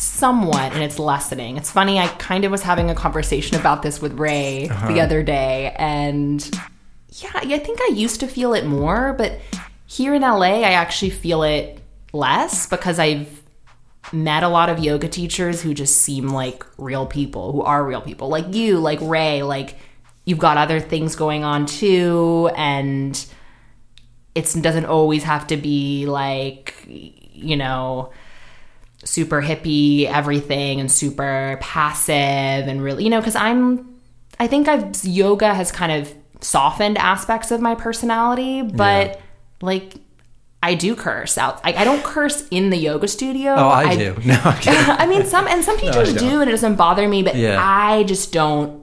[0.00, 1.56] somewhat, and it's lessening.
[1.56, 1.98] It's funny.
[1.98, 4.88] I kind of was having a conversation about this with Ray uh-huh.
[4.88, 6.48] the other day, and
[7.10, 9.38] yeah, I think I used to feel it more, but
[9.86, 11.80] here in LA, I actually feel it
[12.12, 13.42] less because I've
[14.12, 18.00] met a lot of yoga teachers who just seem like real people, who are real
[18.00, 19.76] people, like you, like Ray, like
[20.24, 23.24] you've got other things going on too, and
[24.34, 28.12] it doesn't always have to be like you know
[29.04, 32.14] super hippie everything and super passive
[32.68, 33.98] and really you know because i'm
[34.38, 39.16] i think i've yoga has kind of softened aspects of my personality but Yeah.
[39.62, 39.94] like
[40.62, 44.14] i do curse out I, I don't curse in the yoga studio Oh, I, do.
[44.24, 44.38] No.
[44.44, 46.28] I mean, some and some teachers don't.
[46.30, 47.22] do, and it doesn't bother me.
[47.22, 47.58] But Yeah.
[47.58, 48.79] I just don't.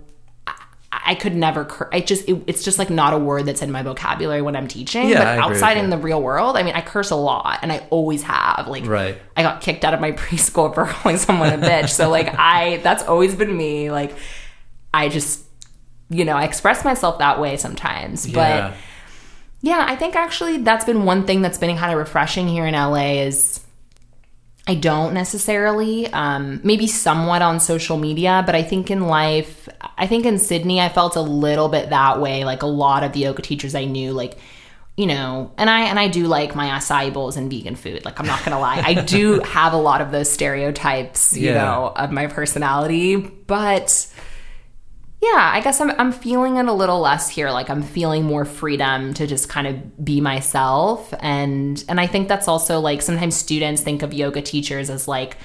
[1.05, 1.65] I, could never.
[1.65, 2.27] Cur- I just.
[2.27, 5.10] It, it's just like not a word that's in my vocabulary when I'm teaching.
[5.10, 7.71] Yeah, but I outside in the real world, I mean, I curse a lot, and
[7.71, 8.67] I always have.
[8.67, 9.17] Like, Right.
[9.36, 11.89] I got kicked out of my preschool for calling someone a bitch.
[11.89, 13.91] So like, I that's always been me.
[13.91, 14.15] Like,
[14.93, 15.43] I just.
[16.10, 18.69] You know, I express myself that way sometimes, Yeah.
[18.69, 18.77] but
[19.62, 22.73] yeah, I think actually that's been one thing that's been kind of refreshing here in
[22.75, 23.60] LA is
[24.67, 30.08] I don't necessarily, um, maybe somewhat on social media, but I think in life, I
[30.08, 32.43] think in Sydney, I felt a little bit that way.
[32.43, 34.38] Like a lot of the yoga teachers I knew, like,
[34.97, 38.03] you know, and I and I do like my acai bowls and vegan food.
[38.03, 41.63] Like I'm not gonna lie, I do have a lot of those stereotypes, you Yeah.
[41.63, 43.15] know, of my personality.
[43.15, 44.08] But
[45.21, 47.49] yeah, I guess I'm I'm feeling it a little less here.
[47.51, 52.27] Like I'm feeling more freedom to just kind of be myself and and I think
[52.27, 55.38] that's also like sometimes students think of yoga teachers as like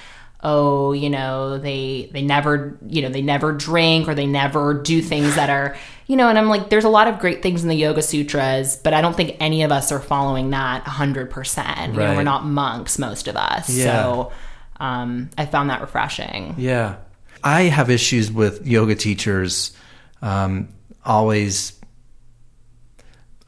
[0.45, 5.01] oh, you know, they they never, you know, they never drink or they never do
[5.01, 5.77] things that are,
[6.09, 8.77] you know, and I'm like there's a lot of great things in the yoga sutras,
[8.77, 11.87] but I don't think any of us are following that 100%.
[11.87, 12.17] You know, Right.
[12.17, 13.71] we're not monks most of us.
[13.71, 13.85] Yeah.
[13.85, 14.33] So
[14.81, 16.57] um I found that refreshing.
[16.59, 16.97] Yeah.
[17.45, 19.77] I have issues with yoga teachers
[20.23, 20.69] um,
[21.05, 21.79] always.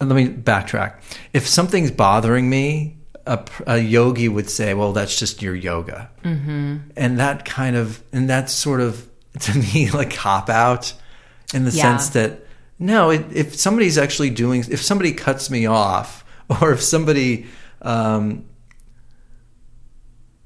[0.01, 0.97] Let me backtrack.
[1.33, 6.79] If something's bothering me, a, a yogi would say, "Well, that's just your yoga," mm-hmm.
[6.97, 9.09] and that kind of and that's sort of
[9.41, 10.93] to me like cop out
[11.55, 11.83] in the Yeah.
[11.83, 12.41] sense that
[12.79, 16.25] no, it, if somebody's actually doing, if somebody cuts me off,
[16.61, 17.47] or if somebody
[17.83, 18.45] um,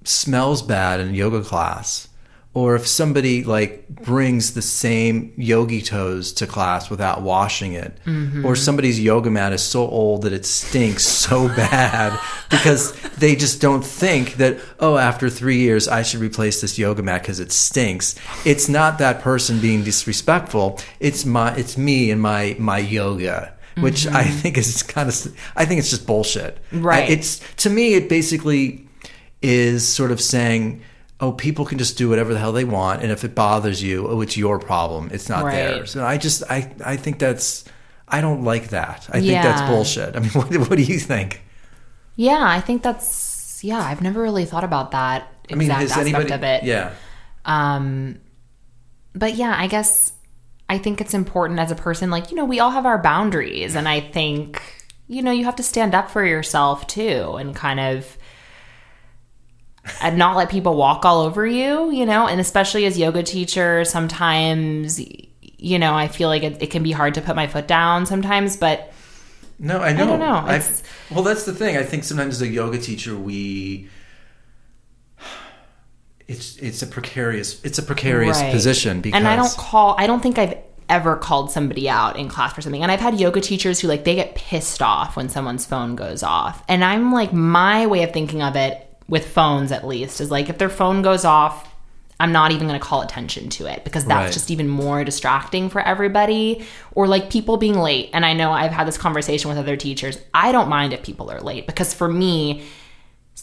[0.05, 2.08] smells bad in yoga class
[2.59, 8.45] or if somebody like brings the same yogi toes to class without washing it mm-hmm.
[8.45, 12.19] or somebody's yoga mat is so old that it stinks so bad
[12.51, 17.01] because they just don't think that oh after 3 years I should replace this yoga
[17.01, 18.17] mat cuz it stinks.
[18.45, 20.81] It's not that person being disrespectful.
[20.99, 24.39] It's my it's me and my my yoga which I mm-hmm.
[24.41, 25.15] think is kind of
[25.55, 26.59] I think it's just bullshit.
[26.73, 27.09] Right.
[27.09, 28.89] it's to me it basically
[29.43, 30.83] is sort of saying,
[31.21, 34.09] "Oh, people can just do whatever the hell they want, and if it bothers you,
[34.09, 35.11] oh, it's your problem.
[35.13, 35.55] It's not Right.
[35.55, 37.65] theirs." And I just, I, I think that's,
[38.07, 39.09] I don't like that.
[39.13, 40.17] I think that's bullshit.
[40.17, 41.43] I mean, what, what do you think?
[42.17, 43.79] Yeah, I think that's yeah.
[43.81, 46.33] I've never really thought about that exact I mean, aspect anybody?
[46.33, 46.65] of it.
[46.65, 46.95] Yeah,
[47.45, 48.21] Um,
[49.15, 50.13] but yeah, I guess
[50.69, 52.11] I think it's important as a person.
[52.11, 54.61] Like you know, we all have our boundaries, and I think
[55.09, 58.18] you know you have to stand up for yourself too, and kind of.
[60.03, 63.85] And not let people walk all over you, you know, and especially as yoga teacher,
[63.85, 65.01] sometimes,
[65.41, 68.07] you know, I feel like it, it can be hard to put my foot down
[68.07, 68.93] sometimes, but
[69.59, 70.07] no, I know.
[70.07, 70.43] don't know.
[70.47, 71.77] I- It's- well, that's the thing.
[71.77, 73.89] I think sometimes as a yoga teacher, we.
[76.27, 78.53] It's it's a precarious it's a precarious Right.
[78.53, 80.59] position because and I don't call I don't think I've
[80.91, 82.83] ever called somebody out in class for something.
[82.83, 86.23] And I've had yoga teachers who like they get pissed off when someone's phone goes
[86.23, 86.63] off.
[86.69, 90.49] And I'm like my way of thinking of it with phones at least is like
[90.49, 91.67] if their phone goes off
[92.21, 94.33] I'm not even going to call attention to it because that's Right.
[94.33, 96.67] just even more distracting for everybody.
[96.91, 98.11] Or like people being late.
[98.13, 100.19] And I know I've had this conversation with other teachers.
[100.35, 102.65] I don't mind if people are late because for me,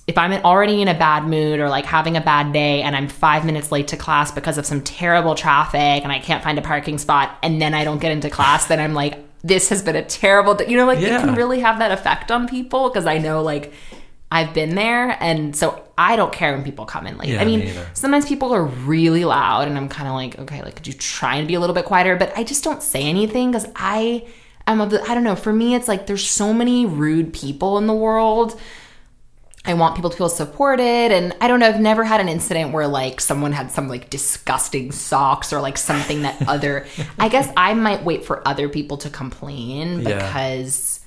[0.07, 3.07] if I'm already in a bad mood or like having a bad day and I'm
[3.07, 6.61] five minutes late to class because of some terrible traffic and I can't find a
[6.61, 9.95] parking spot and then I don't get into class, then I'm like, this has been
[9.95, 10.67] a terrible day.
[10.67, 11.19] You know, like Yeah.
[11.19, 13.71] it can really have that effect on people because I know like
[14.31, 15.17] I've been there.
[15.21, 17.29] And so I don't care when people come in late.
[17.29, 20.61] Yeah, I mean, me sometimes people are really loud and I'm kind of like, okay,
[20.63, 22.15] like, could you try and be a little bit quieter?
[22.15, 24.27] But I just don't say anything because I.
[24.67, 25.35] I'm of the, I don't know.
[25.35, 28.59] For me, it's like there's so many rude people in the world.
[29.63, 30.83] I want people to feel supported.
[31.11, 34.09] And I don't know, I've never had an incident where like someone had some like
[34.09, 36.87] disgusting socks or like something that other,
[37.19, 40.17] I guess I might wait for other people to complain Yeah.
[40.17, 40.99] because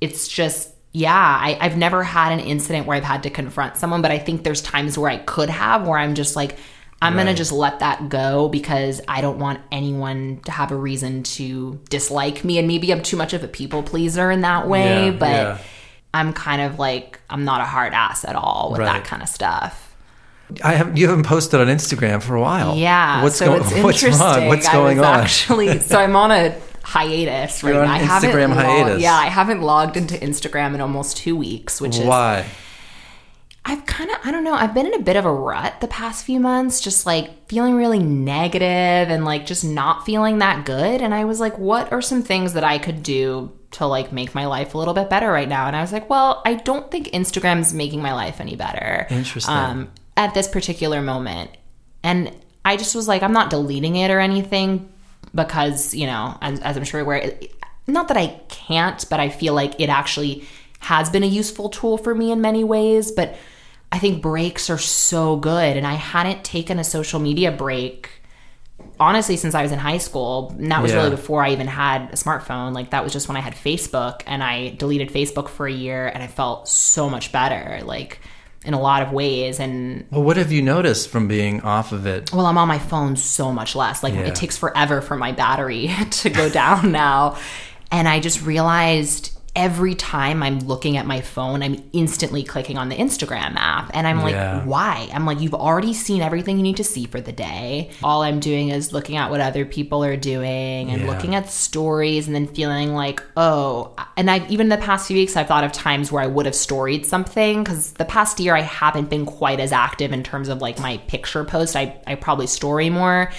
[0.00, 4.00] it's just, yeah, I, I've never had an incident where I've had to confront someone,
[4.00, 6.56] but I think there's times where I could have where I'm just like,
[7.02, 10.74] I'm going to just let that go because I don't want anyone to have a
[10.74, 12.56] reason to dislike me.
[12.56, 15.58] And maybe I'm too much of a people pleaser in that way, Yeah, but yeah.
[16.14, 18.86] I'm kind of like I'm not a hard ass at all with Right.
[18.86, 19.94] that kind of stuff.
[20.64, 22.74] I have you haven't posted on Instagram for a while.
[22.74, 23.60] Yeah, what's so going?
[23.60, 24.48] it's What's interesting.
[24.48, 25.04] What's going on?
[25.04, 27.88] Actually, so I'm on a hiatus right You're on.
[27.88, 29.02] I haven't Instagram hiatus.
[29.02, 32.46] yeah, I haven't logged into Instagram in almost two weeks, which is Why?
[33.64, 35.88] I've kind of, I don't know, I've been in a bit of a rut the
[35.88, 41.02] past few months, just like feeling really negative and like just not feeling that good.
[41.02, 44.36] And I was like, what are some things that I could do to like make
[44.36, 45.66] my life a little bit better right now?
[45.66, 49.08] And I was like, well, I don't think Instagram's making my life any better.
[49.10, 49.52] Interesting.
[49.52, 51.50] Um, at this particular moment.
[52.04, 52.32] And
[52.64, 54.92] I just was like, I'm not deleting it or anything
[55.36, 57.32] because, you know, as, as I'm sure you're aware,
[57.86, 60.44] not that I can't, but I feel like it actually
[60.80, 63.12] has been a useful tool for me in many ways.
[63.12, 63.36] But
[63.92, 65.76] I think breaks are so good.
[65.76, 68.10] And I hadn't taken a social media break
[68.98, 70.54] honestly since I was in high school.
[70.58, 70.98] And that was Yeah.
[70.98, 72.74] really before I even had a smartphone.
[72.74, 76.06] Like that was just when I had Facebook and I deleted Facebook for a year
[76.08, 78.20] and I felt so much better, like
[78.66, 79.60] in a lot of ways.
[79.60, 82.32] And Well, what have you noticed from being off of it?
[82.32, 84.02] well, I'm on my phone so much less.
[84.02, 84.20] Like Yeah.
[84.22, 87.36] it takes forever for my battery to go down now.
[87.92, 92.90] And I just realized every time I'm looking at my phone, I'm instantly clicking on
[92.90, 93.90] the Instagram app.
[93.94, 94.62] And I'm like, Yeah.
[94.64, 95.08] why?
[95.14, 97.90] I'm like, you've already seen everything you need to see for the day.
[98.04, 101.06] All I'm doing is looking at what other people are doing and Yeah.
[101.08, 105.36] looking at stories and then feeling like, oh, and I've even the past few weeks,
[105.36, 108.60] I've thought of times where I would have storied something because the past year I
[108.60, 111.74] haven't been quite as active in terms of like my picture post.
[111.76, 113.32] I, I probably story more.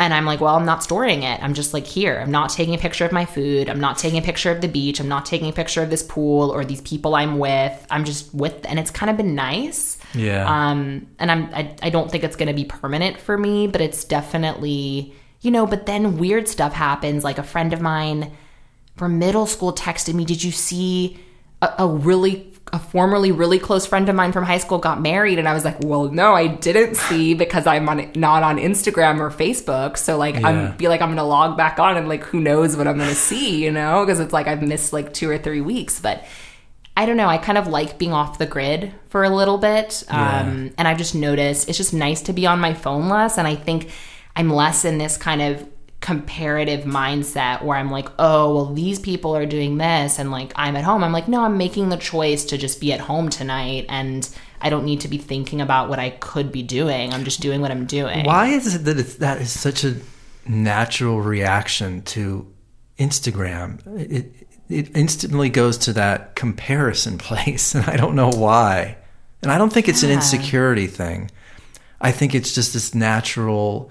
[0.00, 1.42] And I'm like, well, I'm not storing it.
[1.42, 2.20] I'm just like here.
[2.20, 3.68] I'm not taking a picture of my food.
[3.68, 5.00] I'm not taking a picture of the beach.
[5.00, 7.86] I'm not taking a picture of this pool or these people I'm with.
[7.90, 9.98] I'm just with, and it's kind of been nice.
[10.14, 10.46] Yeah.
[10.46, 13.80] Um, and I'm, I, I don't think it's going to be permanent for me, but
[13.80, 17.24] it's definitely, you know, but then weird stuff happens.
[17.24, 18.30] Like a friend of mine
[18.96, 21.18] from middle school texted me, Did you see
[21.60, 25.38] a, a really, a formerly really close friend of mine from high school got married?
[25.38, 29.20] And I was like, Well, no, I didn't see because I'm on, not on Instagram
[29.20, 29.96] or Facebook.
[29.96, 30.48] So, like, Yeah.
[30.48, 32.96] I'm be like, I'm going to log back on and, like, who knows what I'm
[32.96, 34.04] going to see, you know?
[34.04, 36.00] Because it's like I've missed like two or three weeks.
[36.00, 36.24] But,
[36.96, 37.28] I don't know.
[37.28, 40.02] I kind of like being off the grid for a little bit.
[40.08, 43.38] Um, and I've just noticed it's just nice to be on my phone less.
[43.38, 43.88] And I think
[44.34, 45.64] I'm less in this kind of
[46.00, 50.18] comparative mindset where I'm like, oh, well, these people are doing this.
[50.18, 51.02] And like, I'm at home.
[51.02, 53.86] I'm like, no, I'm making the choice to just be at home tonight.
[53.88, 54.28] And
[54.60, 57.12] I don't need to be thinking about what I could be doing.
[57.12, 58.24] I'm just doing what I'm doing.
[58.24, 59.96] Why is it that it's, that is such a
[60.46, 62.52] natural reaction to
[62.98, 63.80] Instagram?
[63.98, 64.32] It,
[64.68, 68.96] it instantly goes to that comparison place, and I don't know why.
[69.42, 71.30] And I don't think it's an insecurity thing.
[72.00, 73.90] I think it's just this natural.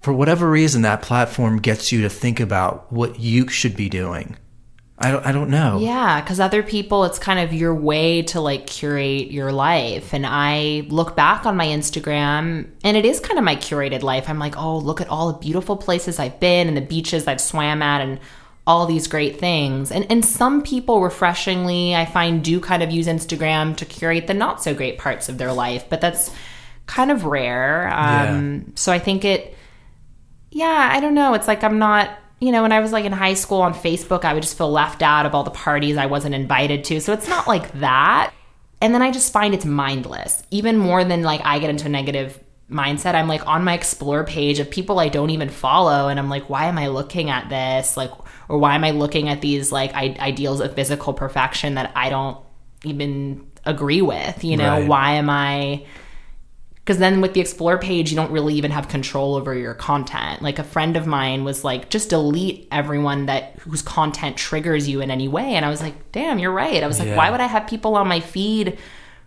[0.00, 4.36] For whatever reason, that platform gets you to think about what you should be doing.
[4.98, 5.26] I don't.
[5.26, 5.78] I don't know.
[5.78, 10.14] Yeah, because other people, it's kind of your way to like curate your life.
[10.14, 14.28] And I look back on my Instagram and it is kind of my curated life.
[14.28, 17.42] I'm like, oh, look at all the beautiful places I've been and the beaches I've
[17.42, 18.20] swam at and
[18.66, 19.92] all these great things.
[19.92, 24.34] And and some people refreshingly, I find, do kind of use Instagram to curate the
[24.34, 26.30] not so great parts of their life, but that's
[26.86, 27.92] kind of rare.
[27.92, 29.55] Um, So I think it
[30.56, 31.34] yeah, I don't know.
[31.34, 34.24] It's like I'm not, you know, when I was like in high school on Facebook,
[34.24, 36.98] I would just feel left out of all the parties I wasn't invited to.
[36.98, 38.32] So it's not like that.
[38.80, 40.42] And then I just find it's mindless.
[40.50, 44.24] Even more than like I get into a negative mindset, I'm like on my explore
[44.24, 47.50] page of people I don't even follow and I'm like, why am I looking at
[47.50, 47.94] this?
[47.94, 48.12] Like
[48.48, 52.08] or why am I looking at these like I- ideals of physical perfection that I
[52.08, 52.38] don't
[52.82, 54.78] even agree with, you know?
[54.78, 54.88] Right.
[54.88, 55.84] Why am I
[56.86, 60.40] because then with the explore page you don't really even have control over your content.
[60.40, 65.00] Like a friend of mine was like just delete everyone that whose content triggers you
[65.00, 65.54] in any way.
[65.54, 66.84] And i was like damn you're right.
[66.84, 67.16] I was like Yeah.
[67.16, 68.78] why would i have people on my feed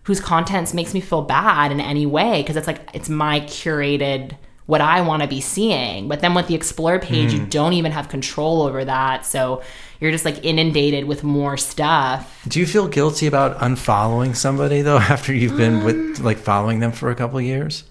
[0.04, 2.40] whose content makes me feel bad in any way?
[2.40, 6.08] Because it's like it's my curated what i want to be seeing.
[6.08, 7.50] But then with the explore page you hmm.
[7.50, 9.26] don't even have control over that.
[9.26, 9.62] So
[10.00, 14.96] you're just like inundated with more stuff Do you feel guilty about unfollowing somebody though
[15.14, 17.84] after you've been Um, with like following them for a couple of years?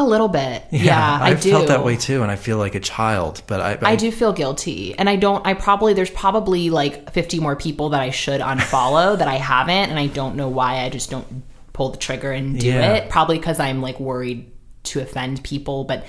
[0.00, 2.76] a little bit yeah, i I've do felt that way too, and I feel like
[2.76, 3.42] a child.
[3.48, 4.96] But I, I do feel guilty.
[4.96, 9.18] And I don't, I probably, there's probably like 50 more people that I should unfollow
[9.18, 9.90] that I haven't.
[9.90, 11.42] And I don't know why I just don't
[11.72, 12.92] pull the trigger and do Yeah.
[12.94, 13.10] it.
[13.10, 14.52] Probably because I'm like worried
[14.84, 15.82] to offend people.
[15.82, 16.06] But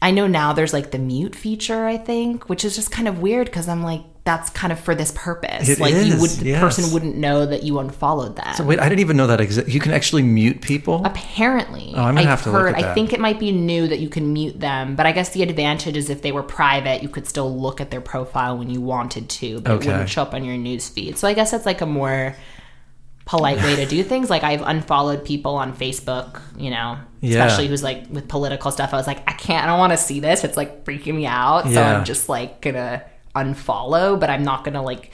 [0.00, 3.18] I know now there's like the mute feature, I think, which is just kind of
[3.20, 5.68] weird because I'm like, that's kind of for this purpose.
[5.68, 6.60] It like you is, would, the yes.
[6.60, 8.52] person wouldn't know that you unfollowed them.
[8.54, 9.66] So, wait, I didn't even know that.
[9.68, 11.02] You can actually mute people.
[11.06, 12.74] Apparently, Oh, I'm gonna I've have to look heard.
[12.76, 15.30] at I think it might be new that you can mute them, but I guess
[15.30, 18.68] the advantage is if they were private, you could still look at their profile when
[18.68, 19.88] you wanted to, but Okay.
[19.88, 21.16] it wouldn't show up on your news feed.
[21.16, 22.36] So I guess that's like a more
[23.24, 24.28] polite way to do things.
[24.28, 27.44] Like I've unfollowed people on Facebook, you know, Yeah.
[27.44, 28.92] especially who's like with political stuff.
[28.92, 29.64] I was like, I can't.
[29.64, 30.44] I don't want to see this.
[30.44, 31.64] It's like freaking me out.
[31.64, 31.98] So Yeah.
[31.98, 33.02] I'm just like gonna
[33.34, 35.12] unfollow, but I'm not gonna like.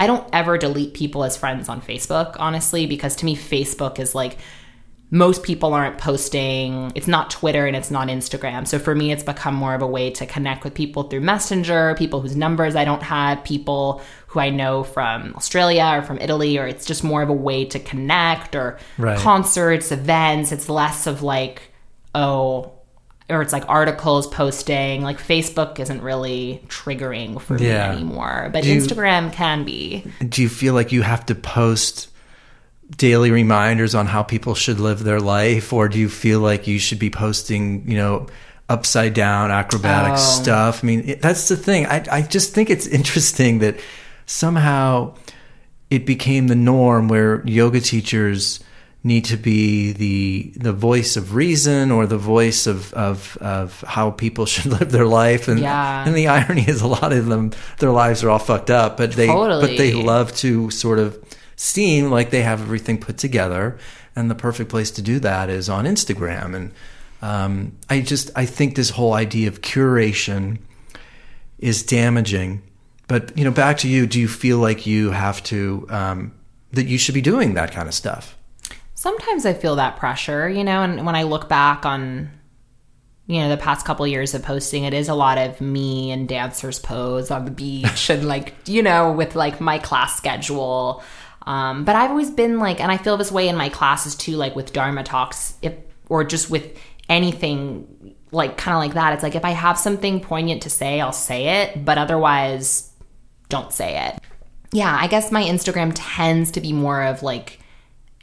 [0.00, 4.14] I don't ever delete people as friends on Facebook, honestly, because to me, Facebook is
[4.14, 4.38] like
[5.10, 9.22] most people aren't posting it's not twitter and it's not instagram so for me it's
[9.22, 12.84] become more of a way to connect with people through messenger people whose numbers i
[12.84, 17.22] don't have people who i know from australia or from italy or it's just more
[17.22, 19.18] of a way to connect or Right.
[19.18, 21.62] concerts events it's less of like
[22.14, 22.72] oh
[23.30, 27.90] or it's like articles posting like facebook isn't really triggering for Yeah.
[27.92, 31.34] me anymore but Do you- instagram can be Do you feel like you have to
[31.34, 32.08] post
[32.96, 36.78] daily reminders on how people should live their life, or do you feel like you
[36.78, 38.26] should be posting, you know?
[38.70, 40.16] Upside down acrobatic Oh.
[40.16, 40.82] stuff.
[40.82, 41.84] I mean, it, that's the thing.
[41.86, 43.78] I, I just think it's interesting that
[44.26, 45.14] somehow
[45.90, 48.60] it became the norm where yoga teachers
[49.08, 54.10] need to be the the voice of reason or the voice of of, of how
[54.12, 55.48] people should live their life.
[55.48, 56.06] And Yeah.
[56.06, 59.12] and the irony is a lot of them their lives are all fucked up but
[59.12, 61.18] they but they love to sort of
[61.56, 63.76] seem like they have everything put together.
[64.14, 66.54] And the perfect place to do that is on Instagram.
[66.54, 66.72] And
[67.22, 70.58] um, I just I think this whole idea of curation
[71.58, 72.62] is damaging.
[73.08, 76.32] But you know back to you do you feel like you have to um,
[76.72, 78.36] that you should be doing that kind of stuff
[78.98, 82.30] sometimes I feel that pressure, you know, and when I look back on
[83.28, 86.26] you know the past couple years of posting it is a lot of me and
[86.26, 91.02] dancers pose on the beach and like you know with like my class schedule.
[91.42, 94.36] Um, but i've always been like and i feel this way in my classes too
[94.36, 95.74] like with dharma talks if
[96.08, 96.76] or just with
[97.08, 99.14] anything like kind of like that.
[99.14, 102.90] It's like if i have something poignant to say i'll say it but otherwise
[103.48, 104.18] don't say it.
[104.72, 107.57] Yeah i guess my instagram tends to be more of like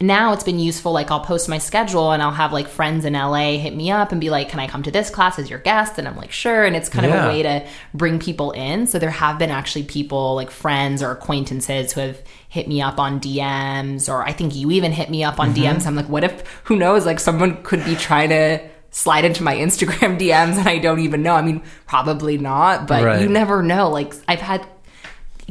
[0.01, 3.13] now it's been useful like i'll post my schedule and i'll have like friends in
[3.13, 5.59] la hit me up and be like can i come to this class as your
[5.59, 5.97] guest?
[5.97, 6.65] And i'm like sure.
[6.65, 8.87] And it's kind of a way to bring people in.
[8.87, 12.99] So there have been actually people like friends or acquaintances who have hit me up
[12.99, 15.63] on dms or i think you even hit me up on Mm-hmm.
[15.77, 18.59] dms i'm like what if who knows like someone could be trying to
[18.91, 21.35] slide into my instagram dms and i don't even know.
[21.35, 23.21] I mean probably not but Right.
[23.21, 23.89] you never know.
[23.89, 24.65] Like i've had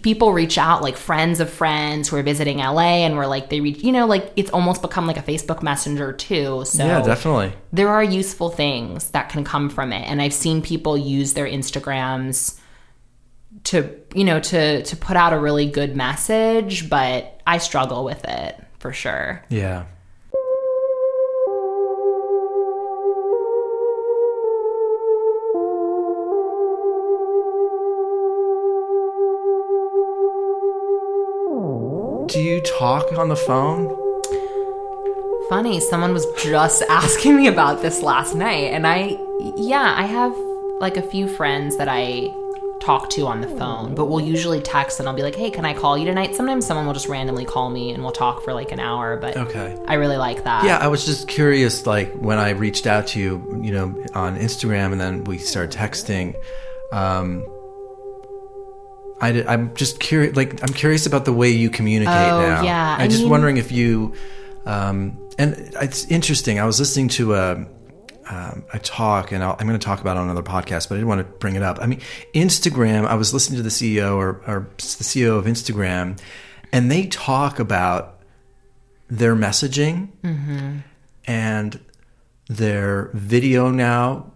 [0.05, 3.61] people reach out like friends of friends who are visiting LA and we're like they
[3.63, 6.63] reach you know like it's almost become like a Facebook messenger too.
[6.67, 7.55] So yeah definitely.
[7.73, 10.03] there are useful things that can come from it.
[10.07, 12.61] And I've seen people use their Instagrams
[13.65, 18.23] to you know to to put out a really good message but I struggle with
[18.25, 19.43] it for sure.
[19.49, 19.87] Yeah
[32.35, 33.97] do you talk on the phone
[35.49, 39.19] Funny, someone was just asking me about this last night, and I,
[39.57, 40.35] yeah, I have
[40.81, 42.35] like a few friends that I
[42.81, 45.67] talk to on the phone, but we'll usually text and I'll be like, hey, can
[45.67, 46.35] I call you tonight?
[46.35, 49.37] Sometimes someone will just randomly call me and we'll talk for like an hour, but
[49.37, 50.65] okay I really like that.
[50.65, 54.39] Yeah, I was just curious, like when I reached out to you, you know, on
[54.39, 56.37] Instagram, and then we started texting.
[56.91, 57.47] Um,
[59.25, 62.63] I I'm just curious, like I'm curious about the way you communicate Oh, now.
[62.63, 64.15] yeah, I'm I just mean- wondering if you,
[64.67, 66.59] um, and it's interesting.
[66.61, 67.67] I was listening to a.
[68.27, 70.95] Um, a talk, and I'll, I'm going to talk about it on another podcast, but
[70.95, 71.79] I didn't want to bring it up.
[71.83, 72.01] I mean,
[72.33, 73.05] Instagram.
[73.07, 76.19] I was listening to the CEO or, or the CEO of Instagram,
[76.73, 78.21] and they talk about
[79.11, 80.09] their messaging
[81.27, 81.81] and
[82.49, 84.33] their video now.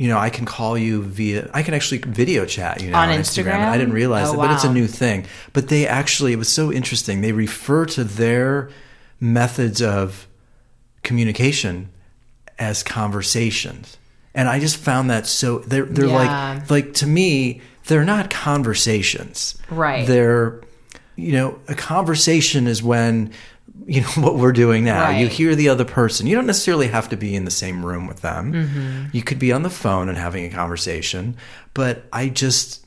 [0.00, 1.50] You know, I can call you via.
[1.52, 3.60] I can actually video chat you know On on, Instagram?
[3.68, 5.26] I didn't realize Oh, it, but it's a new thing.
[5.52, 7.20] But they actually, it was so interesting.
[7.20, 8.70] They refer to their
[9.20, 10.26] methods of
[11.02, 11.90] communication
[12.58, 13.98] as conversations,
[14.34, 16.58] and I just found that so they're they're Yeah.
[16.60, 19.56] like like to me they're not conversations.
[19.70, 20.06] Right.
[20.06, 20.60] They're
[21.16, 23.32] you know a conversation is when
[23.86, 25.10] you know what we're doing now.
[25.10, 26.26] You hear the other person.
[26.26, 28.52] You don't necessarily have to be in the same room with them.
[28.52, 29.04] Mm-hmm.
[29.12, 31.36] You could be on the phone and having a conversation.
[31.74, 32.86] But I just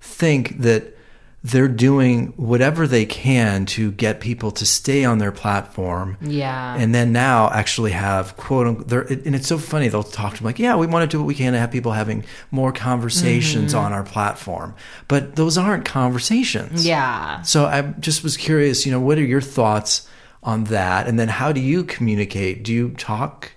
[0.00, 0.96] think that
[1.44, 6.16] they're doing whatever they can to get people to stay on their platform.
[6.20, 6.76] Yeah.
[6.78, 9.88] And then now actually have quote unquote, and it's so funny.
[9.88, 11.72] They'll talk to them like, yeah, we want to do what we can to have
[11.72, 13.84] people having more conversations Mm-hmm.
[13.84, 14.74] on our platform.
[15.08, 16.86] But those aren't conversations.
[16.86, 17.42] yeah.
[17.42, 20.08] So I just was curious, you know, what are your thoughts
[20.44, 21.08] on that?
[21.08, 22.62] And then how do you communicate?
[22.62, 23.50] Do you talk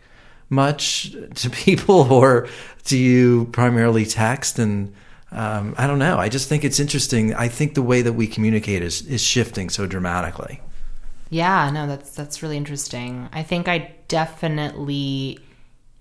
[0.49, 2.47] much to people or
[2.86, 4.57] do you primarily text?
[4.57, 4.93] And
[5.36, 6.17] um, I don't know.
[6.17, 7.33] I just think it's interesting.
[7.33, 10.61] I think the way that we communicate is, is shifting so dramatically.
[11.29, 13.27] Yeah, no, that's that's really interesting.
[13.33, 15.39] I think I definitely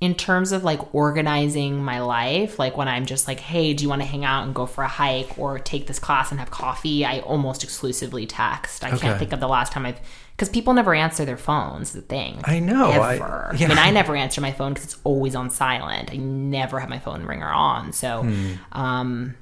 [0.01, 3.88] in terms of like organizing my life, like when I'm just like, hey, do you
[3.88, 6.51] want to hang out and go for a hike or take this class and have
[6.51, 7.05] coffee?
[7.07, 8.84] I almost exclusively text.
[8.84, 8.99] I Okay.
[8.99, 10.01] can't think of the last time I've
[10.32, 11.92] because people never answer their phones.
[11.92, 13.51] The thing I know, I- Ever.
[13.53, 13.68] I, yeah.
[13.68, 16.11] mean, I never answer my phone because it's always on silent.
[16.12, 17.92] I never have my phone ringer on.
[17.92, 18.53] So, Hmm.
[18.72, 19.34] um,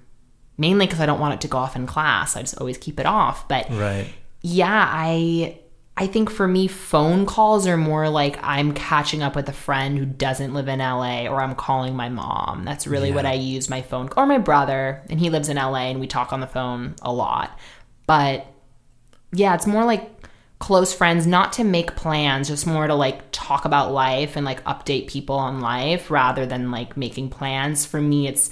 [0.59, 2.37] mainly because I don't want it to go off in class.
[2.37, 3.49] I just always keep it off.
[3.49, 4.13] But Right.
[4.43, 5.59] yeah, I
[6.03, 9.97] I think for me phone calls are more like I'm catching up with a friend
[9.97, 12.65] who doesn't live in LA or I'm calling my mom.
[12.65, 15.91] That's really what I use my phone or my brother and he lives in LA
[15.91, 17.57] and we talk on the phone a lot.
[18.09, 18.49] But
[19.31, 20.11] yeah, it's more like
[20.59, 24.65] close friends not to make plans, just more to like talk about life and like
[24.65, 27.87] update people on life rather than like making plans.
[27.87, 28.51] For me it's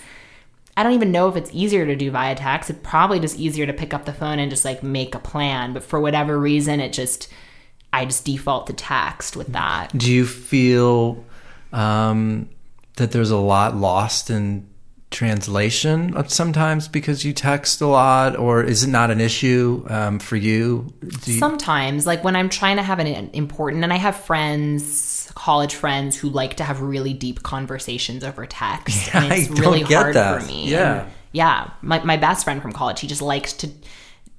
[0.77, 2.71] I don't even know if it's easier to do via text.
[2.71, 5.73] It's probably just easier to pick up the phone and just like make a plan.
[5.73, 7.29] But for whatever reason, it just
[7.93, 9.97] I just default to text with that.
[9.97, 11.25] Do you feel
[11.73, 12.49] um,
[12.97, 14.68] that there's a lot lost in
[15.11, 20.37] translation sometimes because you text a lot, or is it not an issue um, for
[20.37, 20.93] you?
[21.25, 21.39] you?
[21.39, 24.87] Sometimes, like when I'm trying to have an important, and I have friends,
[25.35, 29.55] college friends, who like to have really deep conversations over text, yeah, and it's I
[29.55, 30.43] really hard that.
[30.43, 30.68] for me.
[30.68, 31.70] Yeah, and yeah.
[31.83, 33.70] My my best friend from college, he just likes to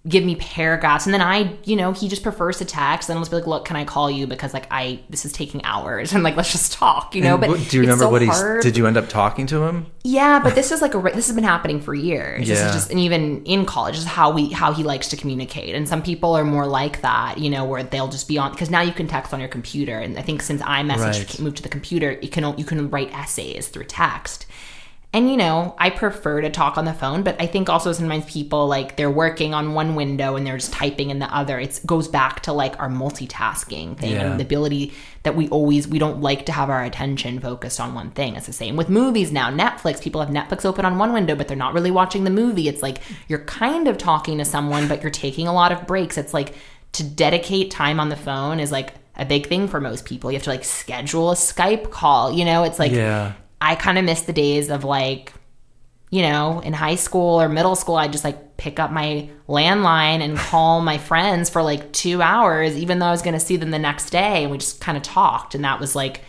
[0.07, 1.05] give me paragraphs.
[1.05, 3.07] And then i you know he just prefers to text.
[3.09, 4.25] And i'll just be like look can i call you?
[4.27, 6.11] Because like i this is taking hours.
[6.21, 7.35] And like let's just talk you know?
[7.35, 8.63] And but do you remember so what he hard.
[8.63, 9.85] did you end up talking to him?
[10.03, 12.47] Yeah but this is like a this has been happening for years.
[12.47, 12.55] Yeah.
[12.55, 15.75] this is just and even in college is how we how he likes to communicate.
[15.75, 18.69] And some people are more like that you know where they'll just be on because
[18.69, 19.99] now you can text on your computer.
[19.99, 21.39] And i think since imessage Right.
[21.39, 24.45] moved to the computer you can you can write essays through text
[25.13, 28.23] and you know, I prefer to talk on the phone, but I think also sometimes
[28.31, 31.59] people like they're working on one window and they're just typing in the other.
[31.59, 34.31] It goes back to like our multitasking thing Yeah.
[34.31, 34.93] and the ability
[35.23, 38.35] that we always we don't like to have our attention focused on one thing.
[38.35, 39.51] It's the same with movies now.
[39.51, 42.67] Netflix, people have Netflix open on one window, but they're not really watching the movie.
[42.69, 46.17] It's like you're kind of talking to someone, but you're taking a lot of breaks.
[46.17, 46.55] It's like
[46.93, 50.31] to dedicate time on the phone is like a big thing for most people.
[50.31, 52.31] You have to like schedule a Skype call.
[52.31, 55.33] You know, it's like yeah I kind of miss the days of like,
[56.09, 60.21] you know, in high school or middle school, I'd just like pick up my landline
[60.21, 63.57] and call my friends for like two hours, even though I was going to see
[63.57, 64.43] them the next day.
[64.43, 65.55] And we just kind of talked.
[65.55, 66.21] And that was like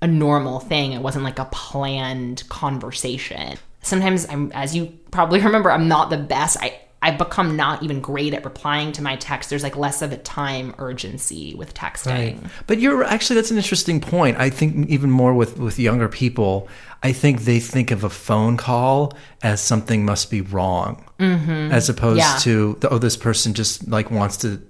[0.00, 0.92] a normal thing.
[0.92, 3.58] It wasn't like a planned conversation.
[3.82, 6.56] Sometimes I'm, as you probably remember, I'm not the best.
[6.60, 9.50] I, I've become not even great at replying to my text.
[9.50, 12.50] There's like less of a time urgency with texting.
[12.66, 14.36] But you're actually that's an interesting point.
[14.38, 16.68] I think even more with with younger people,
[17.02, 21.72] I think they think of a phone call as something must be wrong, mm-hmm.
[21.72, 22.36] as opposed Yeah.
[22.40, 24.60] to oh this person just like wants to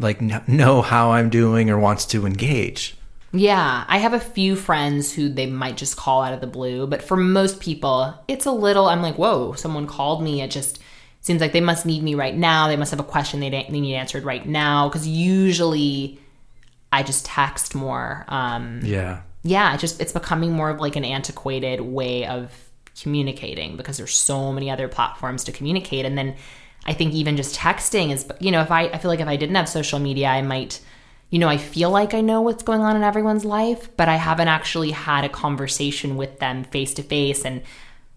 [0.00, 2.96] like kn- know how I'm doing or wants to engage.
[3.30, 6.86] Yeah, I have a few friends who they might just call out of the blue,
[6.86, 8.86] but for most people, it's a little.
[8.88, 10.40] I'm like, whoa, someone called me.
[10.40, 10.80] It just
[11.20, 12.68] seems like they must need me right now.
[12.68, 14.88] They must have a question they, they need answered right now.
[14.88, 16.18] Because usually,
[16.92, 18.24] I just text more.
[18.28, 19.20] Um, Yeah.
[19.42, 22.52] yeah, it just it's becoming more of like an antiquated way of
[23.02, 26.34] communicating because there's so many other platforms to communicate, and then
[26.86, 29.36] I think even just texting is you know if I I feel like if I
[29.36, 30.80] didn't have social media, I might
[31.30, 34.16] you know I feel like I know what's going on in everyone's life, but I
[34.16, 37.62] haven't actually had a conversation with them face to face and.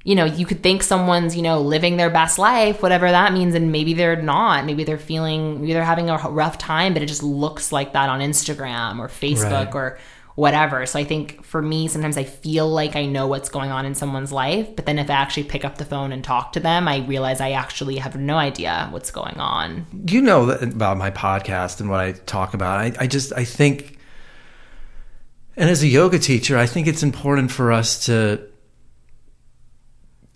[0.04, 3.54] You know, you could think someone's, you know, living their best life, whatever that means,
[3.54, 4.66] and maybe they're not.
[4.66, 8.10] Maybe they're feeling, maybe they're having a rough time, but it just looks like that
[8.10, 9.76] on Instagram or Facebook Right.
[9.76, 9.99] or
[10.34, 10.86] whatever.
[10.88, 13.93] So I think for me, sometimes I feel like I know what's going on in
[13.93, 16.88] someone's life, but then if I actually pick up the phone and talk to them,
[16.88, 19.86] I realize I actually have no idea what's going on.
[20.08, 22.80] you know about my podcast and what I talk about.
[22.80, 23.99] I, I just I think,
[25.58, 28.41] and as a yoga teacher, I think it's important for us to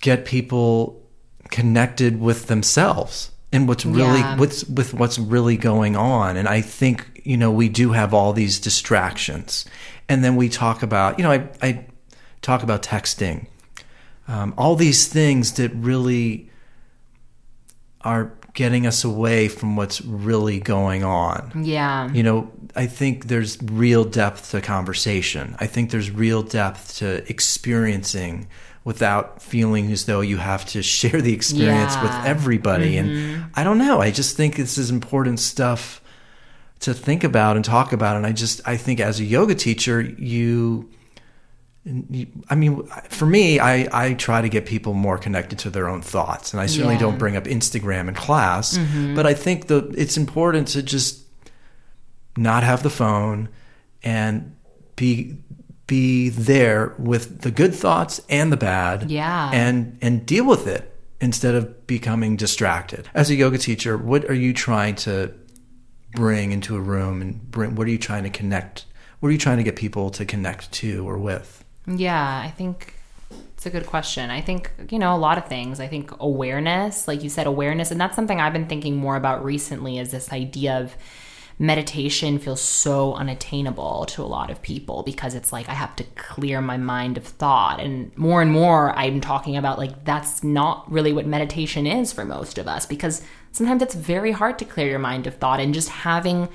[0.09, 1.01] get people
[1.49, 4.37] connected with themselves and what's really Yeah.
[4.37, 6.37] what's with what's really going on.
[6.37, 9.65] And I think you know we do have all these distractions,
[10.09, 11.69] and then we talk about you know I I
[12.41, 13.47] talk about texting,
[14.27, 16.49] um, all these things that really
[18.01, 21.51] are getting us away from what's really going on.
[21.65, 22.09] Yeah.
[22.13, 25.55] You know, I think there's real depth to conversation.
[25.59, 28.47] I think there's real depth to experiencing
[28.85, 32.23] without feeling as though you have to share the experience with Yeah.
[32.25, 32.95] everybody.
[32.97, 33.43] And mm-hmm.
[33.55, 33.99] I don't know.
[33.99, 36.01] I just think this is important stuff
[36.81, 38.15] to think about and talk about.
[38.15, 40.89] And I just, I think as a yoga teacher, you,
[41.83, 45.87] you- I mean, for me, I, I try to get people more connected to their
[45.87, 47.01] own thoughts, and I certainly Yeah.
[47.01, 48.77] don't bring up Instagram in class.
[48.77, 49.15] Mm-hmm.
[49.15, 51.23] But I think the it's important to just
[52.37, 53.49] not have the phone
[54.03, 54.55] and
[54.95, 55.37] be
[55.87, 59.51] be there with the good thoughts and the bad, Yeah.
[59.53, 63.07] and and deal with it instead of becoming distracted.
[63.13, 65.31] As a yoga teacher, what are you trying to
[66.13, 67.75] bring into a room, and bring?
[67.75, 68.85] What are you trying to connect?
[69.19, 71.63] What are you trying to get people to connect to or with?
[71.87, 72.93] Yeah, I think
[73.53, 74.29] it's a good question.
[74.29, 75.79] I think, you know, a lot of things.
[75.79, 79.43] I think awareness, like you said, awareness, and that's something I've been thinking more about
[79.43, 80.95] recently is this idea of
[81.57, 86.03] meditation feels so unattainable to a lot of people because it's like I have to
[86.15, 87.79] clear my mind of thought.
[87.79, 92.25] And more and more, I'm talking about like that's not really what meditation is for
[92.25, 95.73] most of us because sometimes it's very hard to clear your mind of thought and
[95.73, 96.49] just having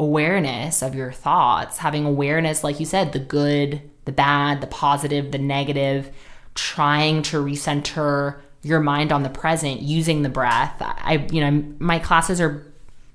[0.00, 5.32] awareness of your thoughts, having awareness, like you said, the good, the bad, the positive,
[5.32, 6.10] the negative,
[6.54, 10.74] trying to recenter your mind on the present using the breath.
[10.80, 12.67] I, you know, my classes are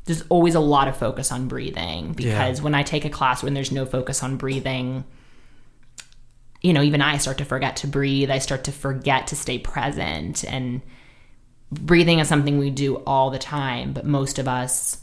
[0.06, 2.64] there's always a lot of focus on breathing because yeah.
[2.64, 5.06] when I take a class when there's no focus on breathing,
[6.62, 8.30] you know, even I start to forget to breathe.
[8.30, 10.44] I start to forget to stay present.
[10.44, 10.82] And
[11.72, 14.98] breathing is something we do all the time, but most of us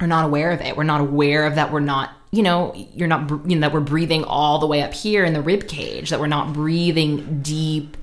[0.00, 0.76] are not aware of it.
[0.76, 3.80] We're not aware of that we're not, you know, you're not, you know, that we're
[3.80, 7.96] breathing all the way up here in the rib cage, that we're not breathing deep.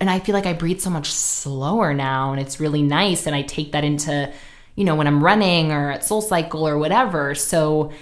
[0.00, 3.26] And I feel like I breathe so much slower now, and it's really nice.
[3.26, 4.32] And I take that into,
[4.76, 7.34] you know, when I'm running or at Soul Cycle or whatever.
[7.34, 7.92] So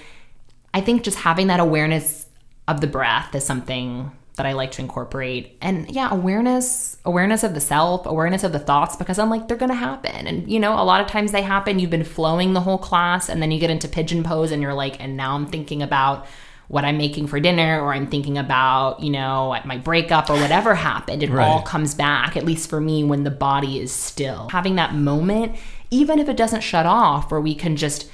[0.72, 2.26] I think just having that awareness
[2.66, 5.58] of the breath is something that I like to incorporate.
[5.60, 9.58] And yeah, awareness, awareness of the self, awareness of the thoughts, because I'm like, they're
[9.58, 10.26] going to happen.
[10.26, 11.78] And, you know, a lot of times they happen.
[11.78, 14.72] You've been flowing the whole class, and then you get into pigeon pose, and you're
[14.72, 16.26] like, and now I'm thinking about
[16.68, 20.74] what I'm making for dinner, or I'm thinking about, you know, my breakup or whatever
[20.74, 21.22] happened.
[21.22, 21.44] It right.
[21.44, 24.48] all comes back, at least for me, when the body is still.
[24.48, 25.56] Having that moment,
[25.92, 28.10] even if it doesn't shut off, where we can just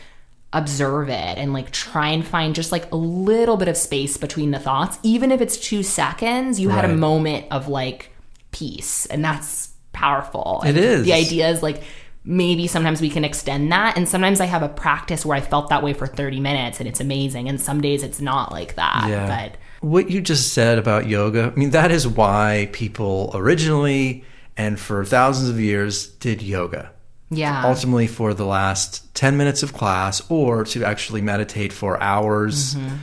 [0.53, 4.51] observe it and like try and find just like a little bit of space between
[4.51, 6.77] the thoughts even if it's 2 seconds you right.
[6.77, 8.11] had a moment of like
[8.51, 11.83] peace and that's powerful it and is the idea is like
[12.25, 15.69] maybe sometimes we can extend that and sometimes i have a practice where i felt
[15.69, 19.07] that way for 30 minutes and it's amazing and some days it's not like that
[19.07, 19.27] yeah.
[19.27, 24.25] but what you just said about yoga i mean that is why people originally
[24.57, 26.91] and for thousands of years did yoga
[27.31, 27.67] yeah.
[27.67, 32.75] Ultimately, for the last 10 minutes of class or to actually meditate for hours.
[32.75, 32.97] Mm-hmm.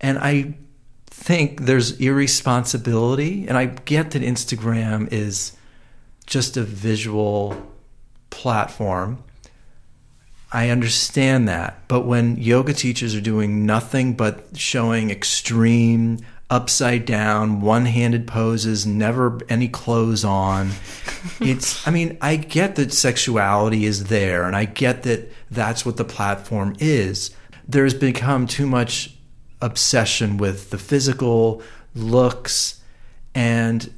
[0.00, 0.54] And I
[1.06, 3.48] think there's irresponsibility.
[3.48, 5.56] And I get that Instagram is
[6.26, 7.60] just a visual
[8.30, 9.24] platform.
[10.52, 11.82] I understand that.
[11.88, 16.18] But when yoga teachers are doing nothing but showing extreme
[16.50, 20.70] upside down, one handed poses, never any clothes on.
[21.40, 25.96] it's, I mean, I get that sexuality is there and I get that that's what
[25.96, 27.30] the platform is.
[27.66, 29.14] There's become too much
[29.60, 31.62] obsession with the physical
[31.94, 32.80] looks
[33.34, 33.92] and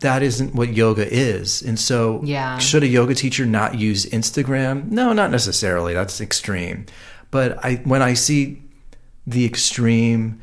[0.00, 1.62] that isn't what yoga is.
[1.62, 2.58] And so, yeah.
[2.58, 4.90] should a yoga teacher not use Instagram?
[4.90, 5.94] No, not necessarily.
[5.94, 6.86] That's extreme.
[7.30, 8.62] But I when I see
[9.26, 10.40] the extreme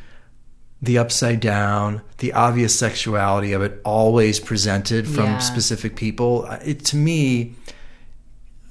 [0.83, 5.37] the upside down, the obvious sexuality of it always presented from yeah.
[5.37, 6.45] specific people.
[6.45, 7.55] Uh, it to me,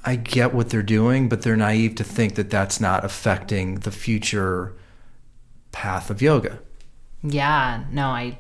[0.05, 3.91] I get what they're doing, but they're naive to think that that's not affecting the
[3.91, 4.75] future
[5.71, 6.61] path of yoga.
[7.23, 8.37] Yeah, no, I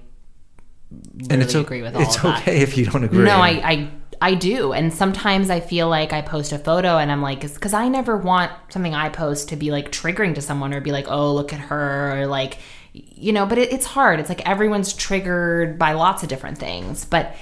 [1.30, 3.24] and it's agree with all It's okay if you don't agree.
[3.24, 4.74] No, I, I I do.
[4.74, 8.18] And sometimes I feel like I post a photo and I'm like, because I never
[8.18, 11.54] want something I post to be like triggering to someone or be like, oh, look
[11.54, 12.58] at her, or like,
[12.92, 14.20] you know, but it, it's hard.
[14.20, 17.04] It's like everyone's triggered by lots of different things.
[17.04, 17.34] But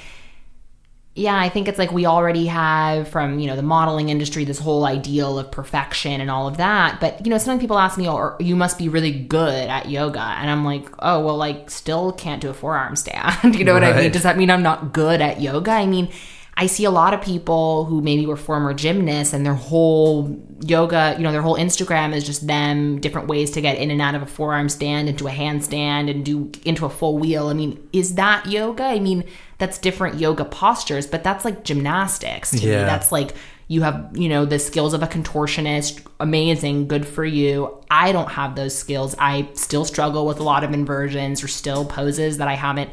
[1.17, 4.61] yeah, I think it's like we already have from, you know, the modeling industry this
[4.61, 7.01] whole ideal of perfection and all of that.
[7.01, 10.21] But, you know, sometimes people ask me, oh, you must be really good at yoga.
[10.21, 13.55] And I'm like, oh, well, like, still can't do a forearm stand.
[13.59, 13.83] you know right.
[13.83, 14.13] what I mean?
[14.13, 15.73] Does that mean I'm not good at yoga?
[15.73, 16.13] I mean,
[16.61, 21.15] I see a lot of people who maybe were former gymnasts and their whole yoga,
[21.17, 24.15] you know, their whole Instagram is just them different ways to get in and out
[24.15, 27.49] of a forearm stand into a handstand and do into a full wheel.
[27.49, 28.83] I mean, is that yoga?
[28.83, 29.25] I mean,
[29.57, 32.81] that's different yoga postures, but that's like gymnastics to yeah.
[32.81, 32.85] me.
[32.85, 33.35] That's like
[33.69, 37.83] you have, you know, the skills of a contortionist, amazing, good for you.
[37.91, 39.15] I don't have those skills.
[39.19, 42.91] I still struggle with a lot of inversions or still poses that I haven't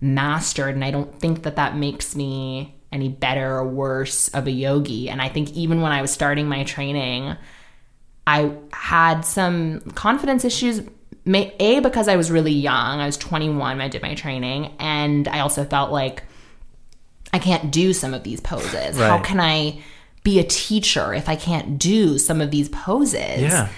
[0.00, 4.50] mastered and I don't think that that makes me any better or worse of a
[4.50, 5.08] yogi.
[5.08, 7.36] And I think even when I was starting my training,
[8.26, 10.82] I had some confidence issues.
[11.26, 14.74] A, because I was really young, I was 21 when I did my training.
[14.80, 16.24] And I also felt like
[17.32, 18.98] I can't do some of these poses.
[18.98, 19.06] Right.
[19.06, 19.80] How can I
[20.24, 23.42] be a teacher if I can't do some of these poses?
[23.42, 23.68] Yeah.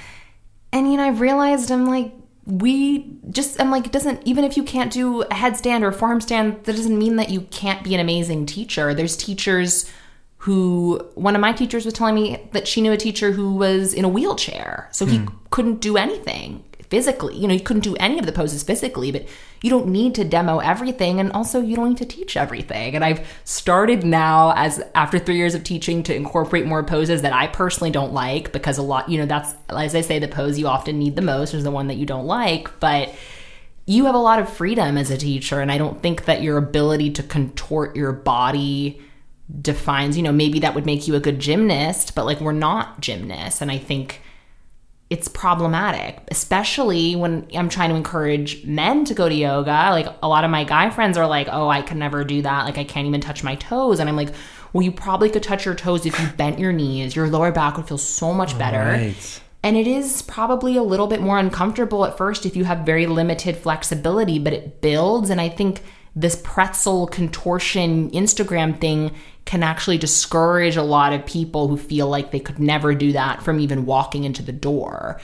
[0.73, 2.13] And, you know, I realized I'm like,
[2.45, 5.93] we just I'm like it doesn't even if you can't do a headstand or a
[5.93, 8.95] forearm stand that doesn't mean that you can't be an amazing teacher.
[8.95, 9.90] There's teachers
[10.38, 13.95] who one of my teachers was telling me that she knew a teacher who was
[13.95, 15.28] in a wheelchair so he hmm.
[15.51, 17.34] couldn't do anything physically.
[17.34, 19.26] You know, you couldn't do any of the poses physically, but
[19.62, 21.20] you don't need to demo everything.
[21.20, 22.95] And also, you don't need to teach everything.
[22.95, 27.32] And I've started now, as after three years of teaching, to incorporate more poses that
[27.32, 30.59] I personally don't like because a lot, you know, that's, as I say, the pose
[30.59, 32.78] you often need the most is the one that you don't like.
[32.78, 33.14] But
[33.86, 35.62] you have a lot of freedom as a teacher.
[35.62, 39.01] And I don't think that your ability to contort your body
[39.62, 43.01] defines, you know, maybe that would make you a good gymnast, but like we're not
[43.01, 43.62] gymnasts.
[43.62, 44.20] And I think
[45.13, 49.91] it's problematic, especially when I'm trying to encourage men to go to yoga.
[49.91, 52.65] Like a lot of my guy friends are like, "Oh, I can never do that.
[52.65, 54.31] Like I can't even touch my toes." And I'm like,
[54.73, 57.15] "Well, you probably could touch your toes if you bent your knees.
[57.15, 59.41] Your lower back would feel so much better." Right.
[59.63, 63.07] And it is probably a little bit more uncomfortable at first if you have very
[63.07, 65.29] limited flexibility, but it builds.
[65.29, 65.83] And I think
[66.17, 69.13] this pretzel contortion Instagram thing
[69.45, 73.43] can actually discourage a lot of people who feel like they could never do that
[73.43, 75.20] from even walking into the door.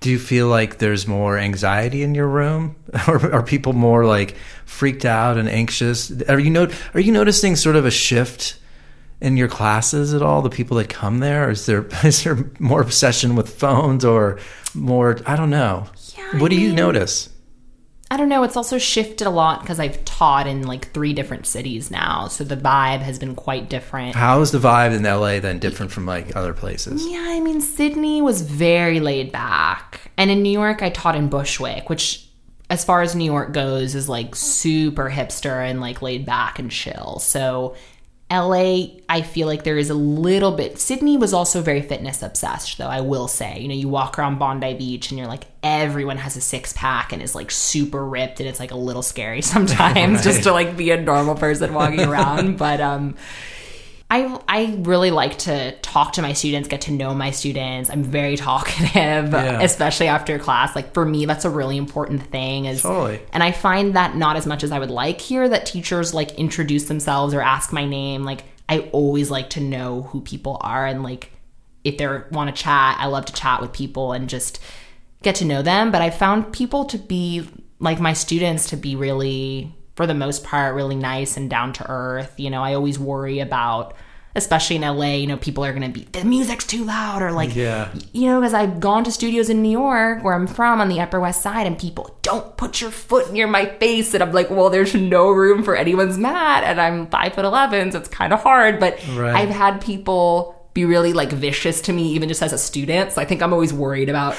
[0.00, 2.76] Do you feel like there's more anxiety in your room,
[3.08, 6.12] or are people more like freaked out and anxious?
[6.28, 8.58] Are you not, Are you noticing sort of a shift
[9.20, 10.42] in your classes at all?
[10.42, 14.38] The people that come there, is there is there more obsession with phones or
[14.74, 15.18] more?
[15.26, 15.88] I don't know.
[16.16, 17.30] Yeah, what I do you notice?
[18.10, 18.44] I don't know.
[18.44, 22.28] It's also shifted a lot because I've taught in like three different cities now.
[22.28, 24.14] So the vibe has been quite different.
[24.14, 27.04] How is the vibe in LA then different from like other places?
[27.04, 30.12] Yeah, I mean, Sydney was very laid back.
[30.16, 32.28] And in New York, I taught in Bushwick, which,
[32.70, 36.70] as far as New York goes, is like super hipster and like laid back and
[36.70, 37.18] chill.
[37.18, 37.74] So,
[38.28, 40.80] LA, I feel like there is a little bit.
[40.80, 43.60] Sydney was also very fitness obsessed, though, I will say.
[43.60, 47.12] You know, you walk around Bondi Beach and you're like, everyone has a six pack
[47.12, 50.76] and is like super ripped, and it's like a little scary sometimes just to like
[50.76, 52.58] be a normal person walking around.
[52.58, 53.14] but, um,
[54.08, 57.90] I I really like to talk to my students, get to know my students.
[57.90, 59.60] I'm very talkative, Yeah.
[59.62, 60.76] especially after class.
[60.76, 62.66] Like for me, that's a really important thing.
[62.66, 63.20] Is Totally.
[63.32, 65.48] and I find that not as much as I would like here.
[65.48, 68.22] That teachers like introduce themselves or ask my name.
[68.24, 71.32] Like I always like to know who people are and like
[71.82, 72.96] if they want to chat.
[73.00, 74.60] I love to chat with people and just
[75.22, 75.90] get to know them.
[75.90, 77.48] But I found people to be
[77.80, 81.90] like my students to be really, for the most part, really nice and down to
[81.90, 82.38] earth.
[82.38, 83.94] You know, I always worry about,
[84.34, 87.32] especially in LA, you know, people are going to be, the music's too loud or
[87.32, 87.88] like, Yeah.
[88.12, 91.00] you know, because I've gone to studios in New York where I'm from on the
[91.00, 94.12] Upper West Side and people don't put your foot near my face.
[94.12, 96.62] And I'm like, well, there's no room for anyone's mat.
[96.64, 98.78] And I'm five foot 11, so it's kind of hard.
[98.78, 99.34] But Right.
[99.34, 103.12] I've had people be really like vicious to me, even just as a student.
[103.12, 104.36] So I think I'm always worried about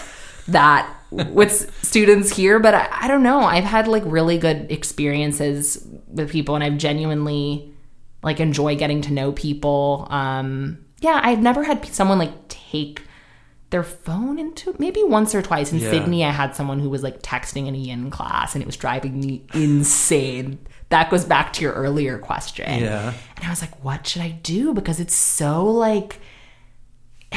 [0.49, 2.59] that with students here.
[2.59, 3.39] But I, I don't know.
[3.41, 7.73] I've had like really good experiences with people and I've genuinely
[8.23, 10.07] like enjoy getting to know people.
[10.09, 13.03] Um, yeah, I've never had someone like take
[13.69, 15.91] their phone into maybe once or twice in Yeah.
[15.91, 16.23] Sydney.
[16.23, 19.19] I had someone who was like texting in a yin class and it was driving
[19.19, 20.59] me insane.
[20.89, 22.81] That goes back to your earlier question.
[22.81, 23.13] Yeah.
[23.35, 24.73] And I was like, what should I do?
[24.73, 26.19] Because it's so like,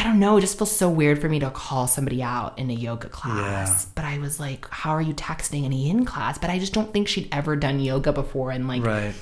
[0.00, 2.70] I don't know, it just feels so weird for me to call somebody out in
[2.70, 3.84] a yoga class.
[3.84, 3.90] Yeah.
[3.94, 6.38] But I was like, how are you texting any in class?
[6.38, 9.12] But I just don't think she'd ever done yoga before and like Right.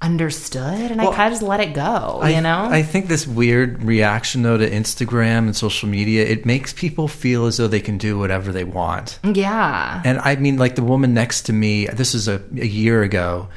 [0.00, 0.90] understood.
[0.90, 2.64] And Well, I kind of just let it go, I, you know?
[2.70, 7.44] I think this weird reaction though to Instagram and social media, it makes people feel
[7.46, 9.18] as though they can do whatever they want.
[9.22, 10.00] yeah.
[10.04, 13.48] And I mean, like the woman next to me, this is a, a year ago.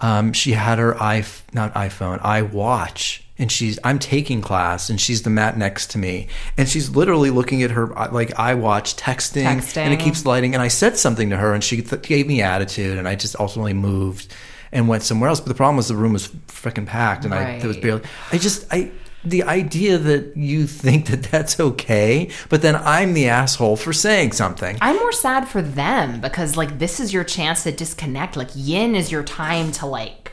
[0.00, 5.22] Um, she had her i not iPhone, iWatch, and she's I'm taking class, and she's
[5.22, 9.78] the mat next to me, and she's literally looking at her like iWatch, texting, Texting.
[9.78, 10.54] and it keeps lighting.
[10.54, 13.34] And I said something to her, and she th- gave me attitude, and I just
[13.40, 14.32] ultimately moved
[14.72, 15.40] and went somewhere else.
[15.40, 18.02] But the problem was the room was freaking packed, and I there was barely.
[18.32, 18.90] I just I.
[19.26, 24.32] The idea that you think that that's okay, but then I'm the asshole for saying
[24.32, 24.76] something.
[24.82, 28.36] I'm more sad for them because like this is your chance to disconnect.
[28.36, 30.32] Like yin is your time to like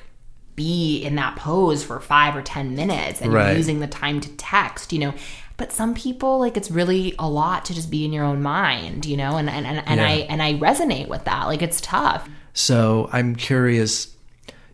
[0.55, 3.47] be in that pose for five or ten minutes and Right.
[3.49, 5.13] you're using the time to text, you know.
[5.57, 9.05] But some people like it's really a lot to just be in your own mind,
[9.05, 10.07] you know, and and, and, and Yeah.
[10.07, 11.45] I and I resonate with that.
[11.45, 12.27] Like it's tough.
[12.53, 14.13] So I'm curious,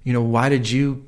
[0.03, 1.05] you know, why did you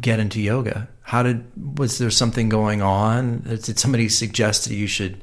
[0.00, 0.88] get into yoga?
[1.02, 1.44] How did
[1.78, 3.40] was there something going on?
[3.40, 5.20] Did somebody suggest that you should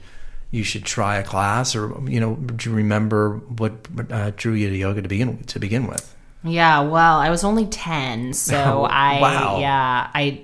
[0.50, 3.74] you should try a class, or you know, do you remember what
[4.12, 6.16] uh, drew you to yoga to begin to begin with?
[6.44, 9.60] Yeah, well, I was only 10, so I wow.
[9.60, 10.42] yeah, I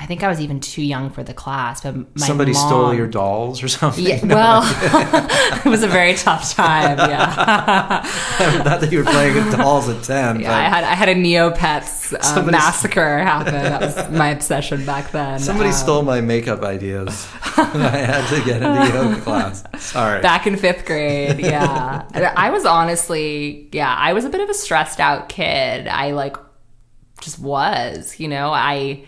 [0.00, 3.08] I think I was even too young for the class, but my Somebody stole your
[3.08, 4.04] dolls or something.
[4.06, 4.62] Yeah, well,
[5.66, 6.98] it was a very tough time.
[6.98, 8.06] Yeah,
[8.64, 10.40] Not that you were playing with dolls at ten.
[10.40, 10.56] yeah.
[10.56, 13.54] I had I had a Neopets uh, massacre happen.
[13.54, 15.40] That was my obsession back then.
[15.40, 17.28] somebody Um, stole my makeup ideas.
[17.56, 17.64] I
[17.98, 19.64] had to get into yoga class.
[19.78, 20.22] Sorry.
[20.22, 21.40] back in fifth grade.
[21.40, 25.88] Yeah, And I was honestly, yeah, I was a bit of a stressed out kid.
[25.88, 26.36] I like
[27.20, 29.04] just was, you know, I.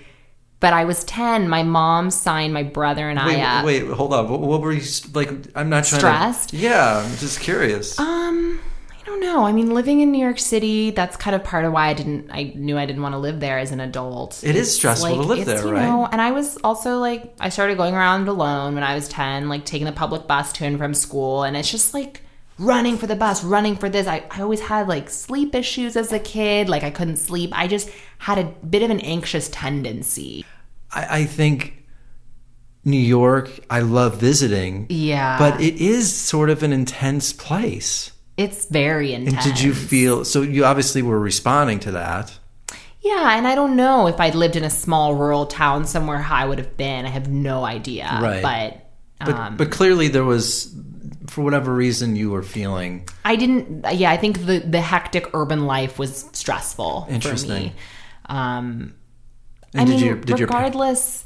[0.61, 1.49] But I was ten.
[1.49, 3.65] My mom signed my brother and Wait, I up.
[3.65, 4.29] wait, hold on.
[4.29, 4.83] What, what were you
[5.15, 5.31] like?
[5.55, 6.51] I'm not trying Stressed?
[6.51, 6.57] to.
[6.59, 7.99] Yeah, I'm just curious.
[7.99, 8.61] Um,
[8.93, 9.45] I don't know.
[9.47, 12.29] I mean, living in New York City, that's kind of part of why I didn't,
[12.31, 14.45] I knew I didn't want to live there as an adult.
[14.45, 15.83] It is It's stressful to live there, you right?
[15.83, 19.49] Know, and I was also like, I started going around alone when I was 10,
[19.49, 21.43] like taking the public bus to and from school.
[21.45, 22.21] And it's just like
[22.61, 24.07] running for the bus, running for this.
[24.07, 26.69] I, I always had like sleep issues as a kid.
[26.69, 27.51] Like I couldn't sleep.
[27.53, 30.45] I just had a bit of an anxious tendency.
[30.93, 31.87] I, I think
[32.85, 34.87] New York, I love visiting.
[34.91, 35.39] Yeah.
[35.39, 38.13] But it is sort of an intense place.
[38.37, 39.45] It's very And intense.
[39.45, 40.43] did you feel so?
[40.43, 42.39] You obviously were responding to that.
[43.03, 46.37] Yeah, and I don't know if I'd lived in a small rural town somewhere how
[46.37, 47.07] I would have been.
[47.07, 48.19] I have no idea.
[48.23, 48.43] Right.
[48.43, 50.75] But, But, um, but clearly, there was,
[51.27, 53.07] for whatever reason, you were feeling.
[53.25, 53.85] I didn't.
[53.93, 57.51] Yeah, I think the the hectic urban life was stressful for Interesting.
[57.65, 57.73] me.
[58.27, 58.95] Um,
[59.75, 61.25] And I did mean, your did your regardless.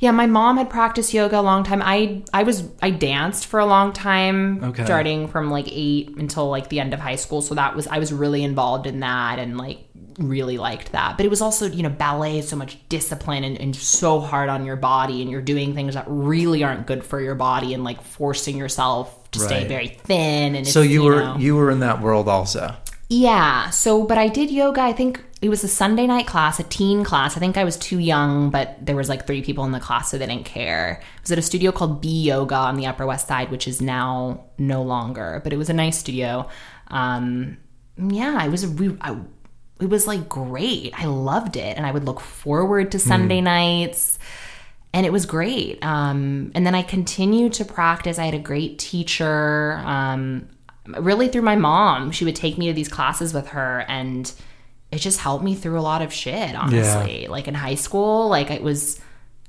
[0.00, 1.82] yeah, my mom had practiced yoga a long time.
[1.84, 4.84] I I was I danced for a long time, Okay.
[4.84, 7.42] starting from like eight until like the end of high school.
[7.42, 9.78] So that was I was really involved in that and like
[10.18, 11.16] really liked that.
[11.16, 14.48] But it was also you know ballet is so much discipline and, and so hard
[14.48, 17.84] on your body, and you're doing things that really aren't good for your body, and
[17.84, 20.54] like forcing yourself to stay very thin.
[20.54, 22.74] And so it's, you were know- you were in that world also.
[23.08, 23.70] yeah.
[23.70, 24.80] So, but I did yoga.
[24.80, 27.36] I think it was a Sunday night class, a teen class.
[27.36, 30.10] I think I was too young, but there was like three people in the class,
[30.10, 31.02] so they didn't care.
[31.16, 33.82] It was at a studio called B Yoga on the Upper West Side, which is
[33.82, 36.48] now no longer, but it was a nice studio.
[36.88, 37.58] Um,
[37.98, 38.96] yeah, it was a we.
[39.00, 39.16] I,
[39.80, 40.92] it was like great.
[40.98, 44.18] I loved it, and I would look forward to Sunday nights
[44.96, 45.84] and it was great.
[45.84, 48.18] Um, and then I continued to practice.
[48.18, 50.48] I had a great teacher, um,
[50.86, 52.12] really through my mom.
[52.12, 54.32] She would take me to these classes with her, and
[54.90, 56.56] it just helped me through a lot of shit.
[56.56, 58.98] Honestly, like in high school, like it was.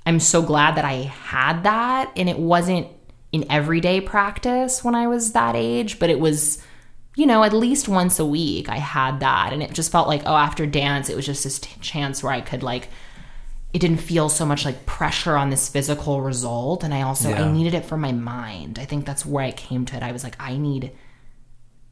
[0.05, 2.87] I'm so glad that I had that, and it wasn't
[3.31, 6.61] in everyday practice when I was that age, but it was
[7.17, 9.51] you know, at least once a week I had that.
[9.51, 12.31] And it just felt like, oh, after dance, it was just this t- chance where
[12.31, 12.89] I could, like,
[13.73, 16.83] it didn't feel so much like pressure on this physical result.
[16.83, 17.43] And I also, Yeah.
[17.45, 18.77] I needed it for my mind.
[18.79, 20.03] I think that's where I came to it.
[20.03, 20.91] I was like, I need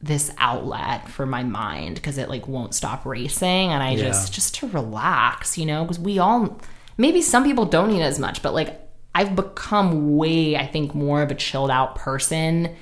[0.00, 4.04] this outlet for my mind because it like won't stop racing and i Yeah.
[4.08, 6.60] just just to relax you know because we all
[6.98, 8.78] maybe some people don't need as much but like
[9.14, 12.76] i've become way i think more of a chilled out person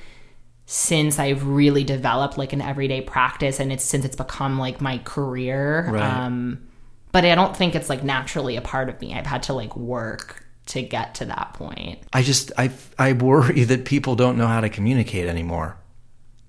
[0.66, 4.98] since I've really developed like an everyday practice and it's since it's become like my
[4.98, 5.88] career.
[5.90, 6.02] Right.
[6.02, 6.66] Um
[7.12, 9.14] but I don't think it's like naturally a part of me.
[9.14, 11.98] I've had to like work to get to that point.
[12.12, 15.76] I just I I worry that people don't know how to communicate anymore,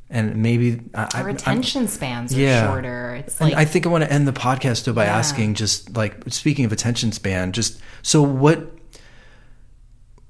[0.09, 2.65] and maybe I, Our I'm- I'm- attention spans are Yeah.
[2.67, 3.15] shorter.
[3.15, 5.17] It's And like I think I want to end the podcast though by Yeah.
[5.17, 8.71] asking just like speaking of attention span, just so what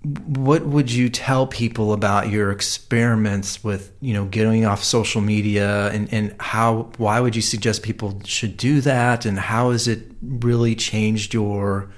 [0.06, 5.90] what would you tell people about your experiments with you know getting off social media
[5.90, 9.26] and, and how why would you suggest people should do that?
[9.26, 11.90] And how has it really changed your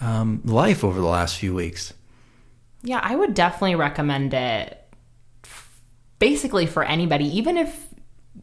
[0.00, 1.92] um, life over the last few weeks?
[2.82, 4.76] Yeah, I would definitely recommend it
[6.18, 7.86] basically for anybody, even if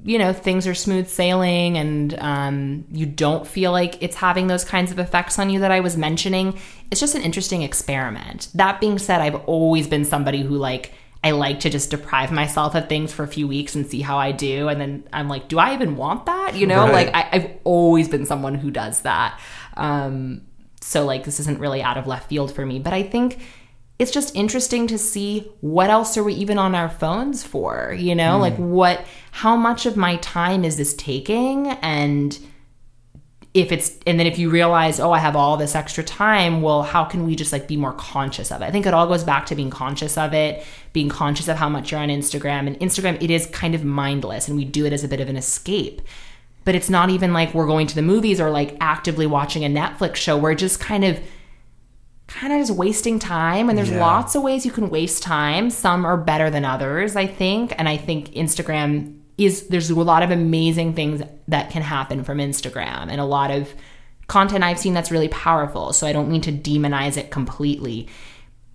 [0.04, 4.64] you know things are smooth sailing and um, you don't feel like it's having those
[4.64, 6.58] kinds of effects on you that I was mentioning.
[6.92, 8.50] It's just an interesting experiment.
[8.54, 10.94] That being said, I've always been somebody who like
[11.24, 14.18] I like to just deprive myself of things for a few weeks and see how
[14.18, 16.56] I do, and then I'm like, do I even want that?
[16.56, 17.08] You know, Right.
[17.08, 19.40] like I, I've always been someone who does that.
[19.76, 20.42] Um,
[20.82, 23.40] so like this isn't really out of left field for me, but I think
[24.00, 28.14] it's just interesting to see what else are we even on our phones for, you
[28.14, 28.36] know?
[28.36, 28.42] Hmm.
[28.42, 31.68] Like what how much of my time is this taking?
[31.68, 32.38] And
[33.54, 36.84] if it's and then if you realize oh i have all this extra time well
[36.84, 38.66] how can we just like be more conscious of it?
[38.66, 41.68] I think it all goes back to being conscious of it being conscious of how
[41.68, 42.68] much you're on instagram.
[42.68, 45.30] And instagram it is kind of mindless and we do it as a bit of
[45.30, 46.02] an escape.
[46.66, 49.70] But it's not even like we're going to the movies or like actively watching a
[49.70, 50.38] netflix show.
[50.38, 51.20] We're just kind of
[52.28, 54.02] kind of just wasting time and there's Yeah.
[54.06, 57.88] lots of ways you can waste time some are better than others i think and
[57.88, 63.08] i think instagram is there's a lot of amazing things that can happen from instagram
[63.10, 63.74] and a lot of
[64.28, 68.08] content i've seen that's really powerful so i don't mean to demonize it completely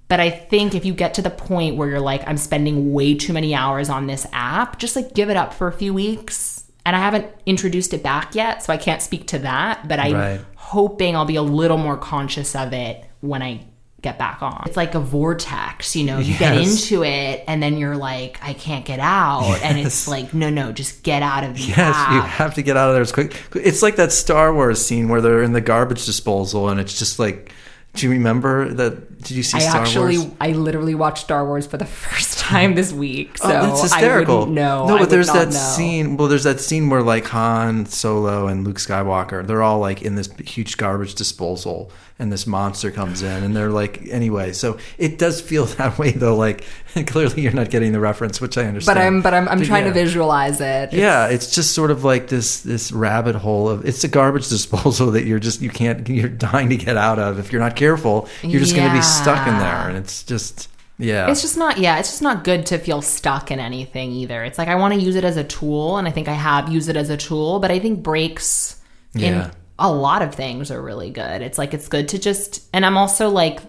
[0.08, 3.14] but i think if you get to the point where you're like i'm spending way
[3.14, 6.64] too many hours on this app just like give it up for a few weeks
[6.86, 10.14] and i haven't introduced it back yet so i can't speak to that but i'm
[10.14, 10.40] Right.
[10.56, 13.64] hoping I'll be a little more conscious of it when I
[14.02, 14.64] get back on.
[14.66, 18.52] It's like a vortex, you know, you get into it and then you're like, I
[18.52, 19.60] can't get out.
[19.62, 22.12] And it's like, no, no, just get out of the Yes, app.
[22.12, 23.40] you have to get out of there as quick.
[23.54, 27.20] It's like that Star Wars scene where they're in the garbage disposal and it's just
[27.20, 27.52] like
[27.94, 29.18] Do you remember that?
[29.22, 30.32] Did you see I Star actually, Wars?
[30.40, 33.38] I literally watched Star Wars for the first time this week.
[33.38, 34.34] So oh, that's hysterical.
[34.34, 34.86] I wouldn't know.
[34.88, 35.54] No, I but there's that know.
[35.54, 36.16] scene.
[36.16, 40.16] Well, there's that scene where like Han Solo and Luke Skywalker, they're all like in
[40.16, 41.92] this huge garbage disposal,
[42.22, 44.52] and this monster comes in, and they're like, anyway.
[44.52, 46.36] So it does feel that way, though.
[46.36, 46.64] Like
[47.06, 48.96] clearly, you're not getting the reference, which I understand.
[48.96, 49.92] But I'm, but I'm, I'm But trying yeah.
[49.92, 50.92] to visualize it.
[50.92, 55.10] Yeah, it's just sort of like this this rabbit hole of it's a garbage disposal
[55.10, 57.38] that you're just you can't you're dying to get out of.
[57.38, 60.68] If you're not careful, you're just going to be stuck in there, and it's just
[60.98, 61.28] yeah.
[61.30, 64.44] It's just not, yeah, it's just not good to feel stuck in anything either.
[64.44, 66.68] It's like I want to use it as a tool, and I think I have
[66.68, 68.76] used it as a tool, but I think breaks
[69.14, 69.46] Yeah.
[69.46, 71.42] in a lot of things are really good.
[71.42, 73.60] It's like it's good to just, and I'm also like,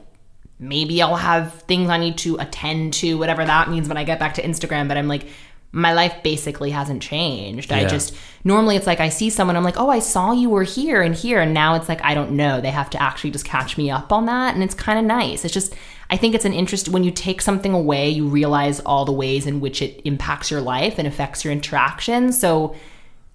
[0.60, 4.20] maybe I'll have things I need to attend to, whatever that means when I get
[4.20, 5.28] back to Instagram, but I'm like,
[5.76, 7.72] my life basically hasn't changed.
[7.72, 10.62] I just normally it's like I see someone, I'm like, oh, I saw you were
[10.64, 12.62] here and here, and now it's like I don't know.
[12.62, 15.44] They have to actually just catch me up on that, and it's kind of nice.
[15.44, 15.74] It's just
[16.12, 19.48] I think it's an interest when you take something away, you realize all the ways
[19.48, 22.40] in which it impacts your life and affects your interactions.
[22.40, 22.76] So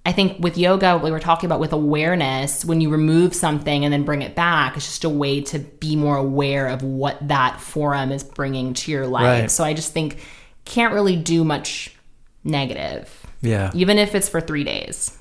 [0.08, 3.84] I think with yoga, what we were talking about with awareness, when you remove something
[3.84, 7.28] and then bring it back, it's just a way to be more aware of what
[7.28, 9.42] that forum is bringing to your life.
[9.42, 9.50] Right.
[9.50, 10.18] So I just think
[10.64, 11.94] can't really do much
[12.42, 13.70] negative, yeah.
[13.74, 15.14] even if it's for three days.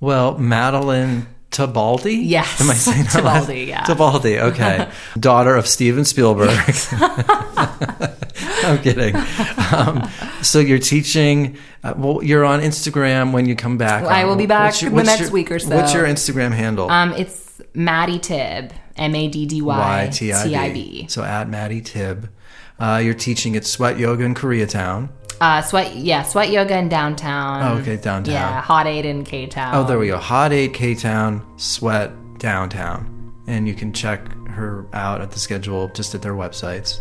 [0.00, 2.20] Well, Madeleine Tibaldi?
[2.22, 2.60] Yes.
[2.60, 3.82] Am I saying that Tibaldi, yeah.
[3.82, 4.88] Tibaldi, okay.
[5.20, 6.50] Daughter of Steven Spielberg.
[8.62, 9.16] I'm kidding.
[9.72, 10.08] Um,
[10.42, 14.04] so you're teaching, uh, well, you're on Instagram when you come back.
[14.04, 15.74] I will be back What's the next week or so.
[15.74, 16.88] What's your Instagram handle?
[16.90, 20.72] Um, it's Maddy Tibb, M A D D Y T I.
[20.72, 21.06] B.
[21.08, 22.30] So at Maddy Tibb.
[22.78, 25.10] Uh, you're teaching at Sweat Yoga in Koreatown.
[25.40, 27.62] Uh, sweat, yeah, sweat yoga in downtown.
[27.62, 28.32] Oh, okay, downtown.
[28.32, 29.74] Yeah, hot eight in K Town.
[29.74, 30.18] Oh, there we go.
[30.18, 33.32] Hot 8 K Town, Sweat Downtown.
[33.46, 37.00] And you can check her out at the schedule just at their websites.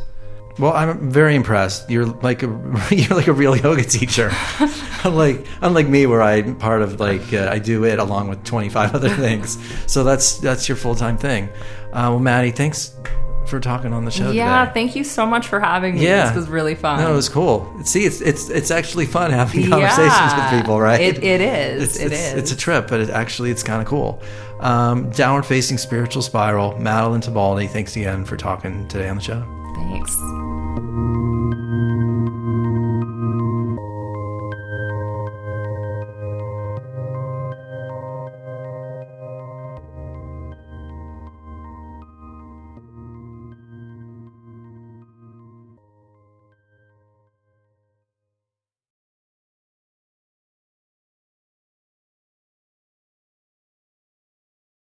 [0.57, 1.89] Well, I'm very impressed.
[1.89, 2.47] You're like a
[2.91, 4.31] you're like a real yoga teacher,
[5.03, 8.95] unlike unlike me, where I'm part of like uh, I do it along with 25
[8.95, 9.57] other things.
[9.91, 11.49] So that's that's your full time thing.
[11.91, 12.93] Uh, well, Maddy, thanks
[13.49, 14.73] for talking on the show Yeah, today.
[14.73, 16.03] thank you so much for having me.
[16.05, 16.27] Yeah.
[16.27, 16.99] This was really fun.
[16.99, 17.71] No, it was cool.
[17.83, 20.51] See, it's it's it's actually fun having conversations Yeah.
[20.53, 21.01] with people, right?
[21.01, 21.83] It, it is.
[21.83, 22.33] It's, It it's, is.
[22.35, 24.21] it's a trip, but it actually it's kind of cool.
[24.61, 26.77] Um, downward facing spiritual spiral.
[26.79, 29.43] Madeleine Tibaldi, thanks again for talking today on the show.
[29.75, 30.15] Thanks.